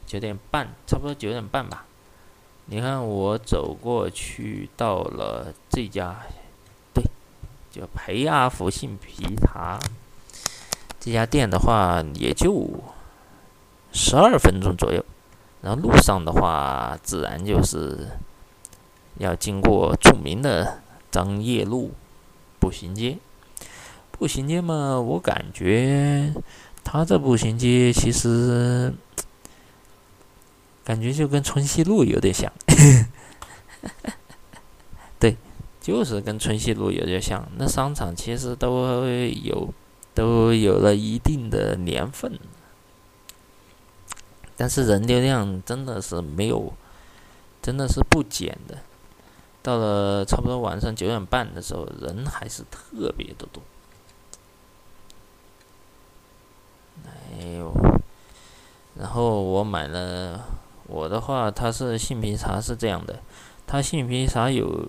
[0.05, 1.85] 九点半，差不多九点半吧。
[2.65, 6.17] 你看，我走过去到了这家，
[6.93, 7.03] 对，
[7.71, 9.79] 叫培阿福杏皮茶。
[10.99, 12.69] 这家店的话，也就
[13.91, 15.03] 十二分钟左右。
[15.61, 18.09] 然后路上的话，自然就是
[19.17, 20.82] 要经过著名的
[21.13, 21.91] 张掖路
[22.59, 23.17] 步行街。
[24.11, 26.33] 步行街嘛，我感觉
[26.83, 28.93] 它这步行街其实。
[30.85, 32.51] 感觉就跟春熙路有点像，
[35.17, 35.37] 对，
[35.79, 37.47] 就是跟春熙路有点像。
[37.55, 39.73] 那商场其实都有
[40.13, 42.37] 都有了一定的年份，
[44.57, 46.73] 但是人流量真的是没有，
[47.61, 48.79] 真的是不减的。
[49.63, 53.63] 到了差不多晚上九点半的时候，人还是特别的多。
[57.05, 57.73] 哎呦，
[58.99, 60.39] 然后我买了。
[60.85, 63.17] 我的话，它是杏皮茶是这样的，
[63.65, 64.85] 它杏皮茶有，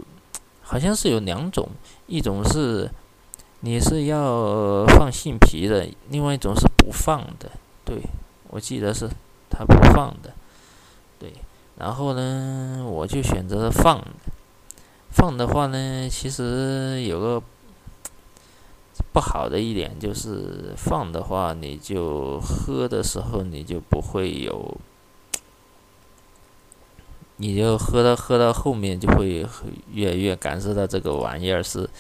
[0.60, 1.68] 好像是有两种，
[2.08, 2.90] 一种是
[3.60, 7.48] 你是要放杏皮的，另外一种是不放的。
[7.84, 8.02] 对，
[8.50, 9.08] 我记得是
[9.48, 10.32] 它不放的。
[11.20, 11.32] 对，
[11.78, 14.04] 然后呢，我就选择了放。
[15.14, 17.42] 放的话呢，其实有个
[19.12, 24.76] 不好的一点就是，放的话你就喝的时候你就不会有。
[27.36, 29.44] 你就喝到喝到后面，就会
[29.92, 31.90] 越来越感受到这个玩意儿是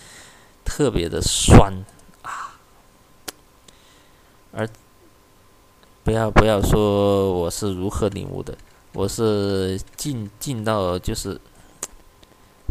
[0.64, 1.84] 特别的酸
[2.22, 2.54] 啊！
[4.52, 4.68] 而
[6.04, 8.56] 不要不要说我是如何领悟的，
[8.92, 11.40] 我是进进到就是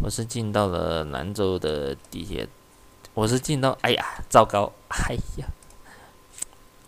[0.04, 2.46] 我是进到了兰州的地铁，
[3.14, 5.48] 我是进到哎呀糟糕，哎呀，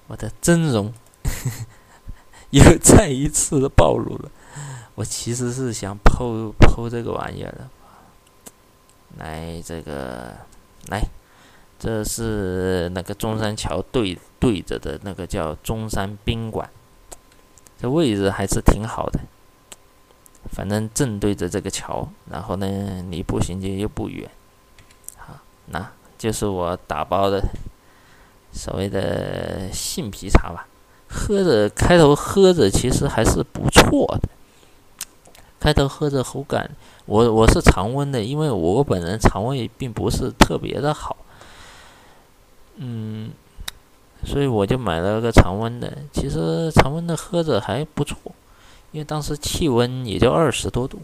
[0.06, 0.92] 我的真容
[2.52, 4.30] 又再一次的暴露了。
[4.96, 7.70] 我其实是想剖剖这个玩意儿的，
[9.16, 10.36] 来这个
[10.88, 11.02] 来，
[11.78, 16.68] 这是那个中山桥对对着的那个叫中山宾馆，
[17.80, 19.20] 这位置还是挺好的，
[20.50, 24.28] 反正正对着这个桥，然后呢离步行街又不远，
[25.16, 25.34] 好，
[25.66, 27.42] 那就是我打包的
[28.52, 30.66] 所谓的杏皮茶吧，
[31.08, 34.28] 喝着开头喝着其实还是不错的。
[35.58, 36.70] 开头喝着口感，
[37.06, 41.16] 我我是常温的，因为我本人肠胃并不是特别的好，
[42.76, 43.30] 嗯，
[44.24, 45.92] 所以我就买了个常温的。
[46.12, 48.16] 其实常温的喝着还不错，
[48.96, 51.02] 因为当时气温也就二十多度，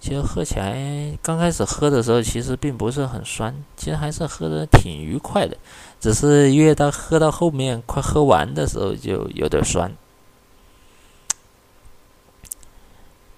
[0.00, 5.54] 其实喝起来刚开始喝的时候，其实并不是很酸，其实还是喝的挺愉快的，
[6.00, 9.92] 只是越到喝到后面快喝完的时候就有点酸。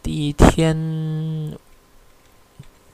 [0.05, 1.59] 第一天，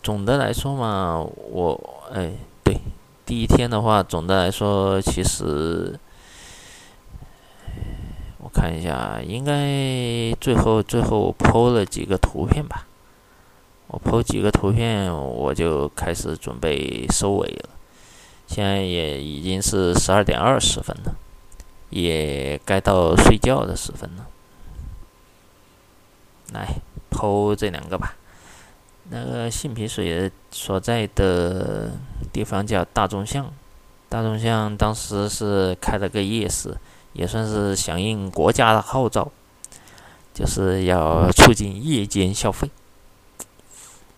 [0.03, 1.21] 总的来说嘛，
[1.51, 1.79] 我
[2.11, 2.33] 哎
[2.65, 2.81] 对，
[3.27, 6.01] 第一天的话，总的来说其实。
[8.57, 12.87] 看一下，应该最后最后我剖了几个图片吧。
[13.89, 17.69] 我剖几个图片，我就开始准备收尾了。
[18.47, 21.15] 现在也已经是十二点二十分了，
[21.91, 24.27] 也该到睡觉的时分了。
[26.55, 26.77] 来
[27.11, 28.17] 剖这两个吧。
[29.11, 31.91] 那个杏皮水所在的
[32.33, 33.53] 地方叫大众巷，
[34.09, 36.75] 大众巷当时是开了个夜市。
[37.17, 39.33] 也算是响应国家的号召，
[40.35, 42.69] 就是要促进夜间消费。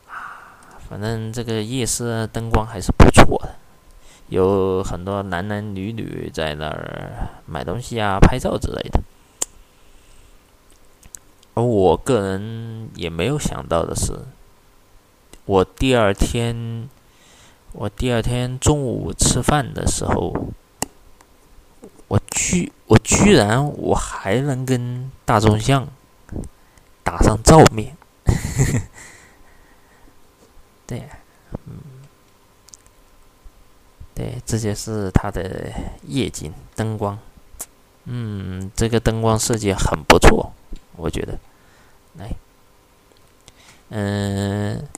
[0.08, 3.54] 啊，反正这个夜市灯光还是不错的，
[4.26, 9.00] 有很多男男女女在那儿买东西啊、拍照之类的。
[11.54, 14.12] 而我个人也没有想到的是，
[15.44, 16.88] 我第二天，
[17.70, 20.34] 我第二天中午吃饭的时候。
[22.08, 25.86] 我居我居然我还能跟大众巷
[27.02, 27.94] 打上照面，
[30.86, 31.06] 对，
[31.66, 31.76] 嗯，
[34.14, 35.70] 对，这就是它的
[36.04, 37.18] 夜景灯光，
[38.04, 40.52] 嗯，这个灯光设计很不错，
[40.96, 41.38] 我觉得，
[42.16, 42.34] 来，
[43.90, 44.88] 嗯，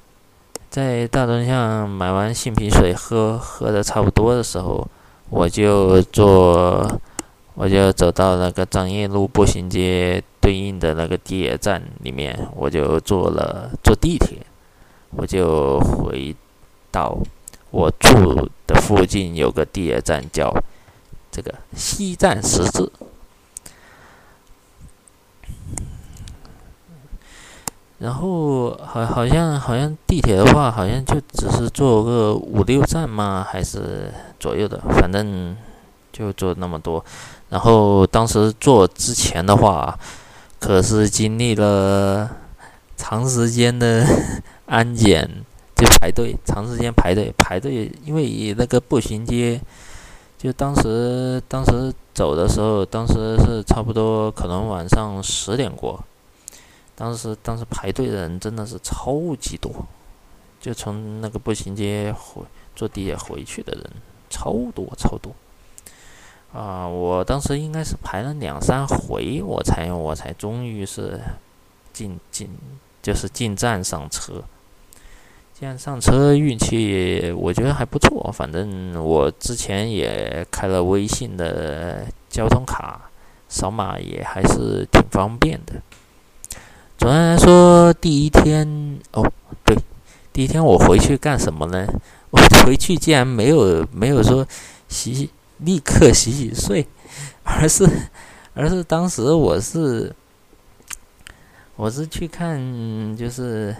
[0.70, 4.88] 在大众巷买完杏皮水喝喝的差不多的时候。
[5.31, 7.01] 我就坐，
[7.55, 14.39] 我就走到那个张掖路步行街对应的那个地铁站里面，我就坐了坐地铁，
[15.11, 16.35] 我就回
[16.91, 17.16] 到
[17.70, 20.53] 我住的附近有个地铁站叫
[21.31, 22.91] 这个西站十字。
[28.01, 35.55] 然后好好像好像地铁的话，好像就只是坐个五六站嘛，还是左右的，反正
[36.11, 37.05] 就坐那么多。
[37.51, 39.98] 然后当时坐之前的话，
[40.59, 42.30] 可是经历了
[42.96, 44.07] 长时间的
[44.64, 45.28] 安检，
[45.76, 49.61] 就排队，长时间排队排队，因为那个步行街，
[50.38, 56.03] 就当时当时走的时候，当时是差不多可能晚上十点过。
[57.01, 59.72] 当时，当时排队的人真的是超级多，
[60.61, 62.42] 就从那个步行街回
[62.76, 63.90] 坐地铁回去的人
[64.28, 65.32] 超多超多。
[66.53, 71.18] 啊，我当时应该是排了两三回，我才我才终于是
[71.90, 72.51] 进进
[73.01, 74.44] 就是进站上车。
[75.55, 83.11] 进站上车运气我觉得还不错，反正我之前也开了微信的交通卡，
[83.48, 85.80] 扫码也还是挺方便的。
[87.01, 89.32] 总的来说，第一天哦，
[89.64, 89.74] 对，
[90.34, 91.86] 第一天我回去干什么呢？
[92.28, 94.46] 我回去竟然没有没有说
[94.86, 95.30] 洗
[95.61, 96.86] 立刻洗洗睡，
[97.42, 97.88] 而是
[98.53, 100.14] 而是当时我是
[101.76, 103.74] 我是去看就是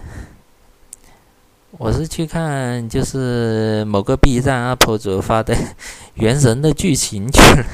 [1.77, 5.53] 我是去看就是某个 B 站 UP 主发的
[6.15, 7.65] 《原神》的剧情去了，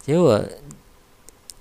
[0.00, 0.42] 结果。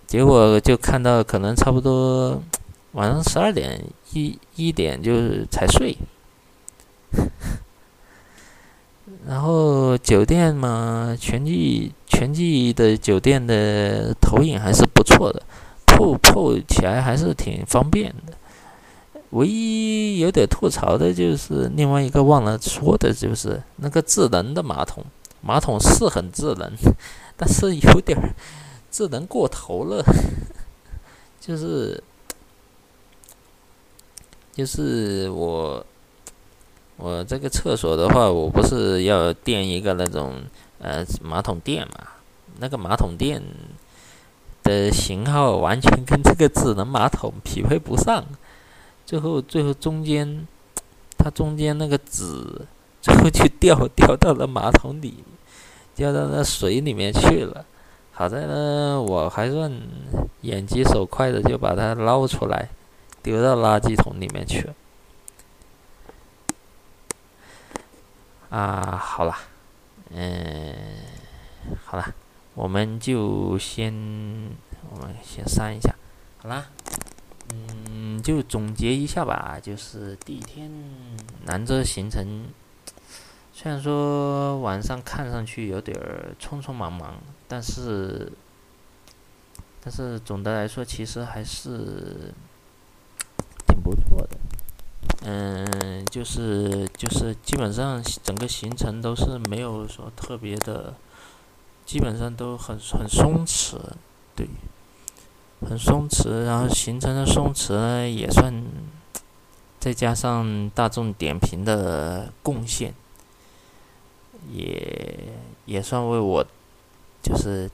[0.10, 2.42] 结果就看到可能差不多
[2.94, 3.80] 晚上十二点
[4.12, 5.96] 一一点就才睡，
[9.28, 15.44] 然后酒店嘛，全季全季的酒店的投影还是不错的
[15.86, 18.34] ，PO PO 起来还是挺方便的。
[19.30, 25.06] 唯一有点吐槽的就是另外一个忘了说的就是那个智能的马桶，
[25.42, 26.72] 马桶是很智能，
[27.38, 28.18] 但是有点
[29.00, 30.04] 智能过头了，
[31.40, 32.04] 就是
[34.52, 35.86] 就是我
[36.98, 40.34] 我这个厕所的话，我不是要垫一个那种
[40.80, 42.10] 呃马桶垫嘛？
[42.60, 43.42] 那个马桶垫
[44.64, 48.26] 的型号完全跟这个智能马桶匹配不上，
[49.06, 50.46] 最后最后中间
[51.18, 52.68] 它中间那个纸
[53.02, 55.24] 最后就掉掉到了马桶里，
[55.96, 57.66] 掉到那水里面去了。
[58.20, 59.72] 好在呢，我还算
[60.42, 62.68] 眼疾手快的，就把它捞出来，
[63.24, 64.76] 丢到垃圾桶里面去了。
[68.50, 69.34] 啊，好了，
[70.12, 70.76] 嗯，
[71.86, 72.14] 好了，
[72.56, 73.94] 我们就先，
[74.92, 75.96] 我们先删一下，
[76.40, 76.66] 好啦，
[77.54, 78.22] 嗯。
[78.22, 80.70] 就总结一下吧，就是第一天
[81.46, 82.44] 兰州行程，
[83.62, 88.32] 虽然说晚上看上去有点儿匆匆忙忙，但是，
[89.84, 92.34] 但是总的来说，其实还是
[93.68, 94.38] 挺不错的。
[95.26, 100.94] 嗯，就是就是基本上整个行程都是没有说特别的，
[101.86, 103.76] 基本上都很很松弛，
[104.38, 104.48] 对。
[105.68, 108.64] 很松弛，然后行程的松弛呢，也算，
[109.82, 112.94] 再加上大众点评的贡献，
[114.52, 115.34] 也
[115.66, 116.46] 也算为我
[117.22, 117.70] 就是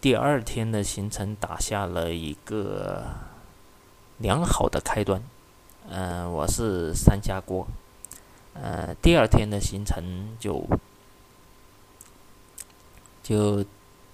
[0.00, 3.04] 第二天的行程打下了一个
[4.18, 5.22] 良好的开端。
[5.88, 7.66] 嗯，我是三家锅，
[8.54, 10.66] 呃，第二天的行程就
[13.22, 13.64] 就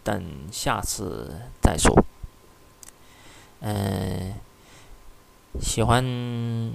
[0.03, 1.95] 等下次再说。
[3.61, 4.35] 嗯，
[5.61, 6.05] 喜欢《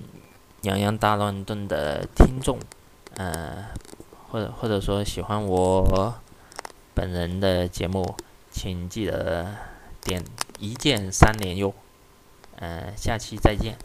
[0.61, 2.59] 洋洋大乱炖》的听众，
[3.15, 3.65] 嗯，
[4.35, 6.13] 或者或者说喜欢我
[6.93, 8.17] 本人的节目，
[8.51, 9.55] 请记得
[10.01, 10.21] 点
[10.59, 11.73] 一键三连哟。
[12.57, 13.77] 嗯，下期再见。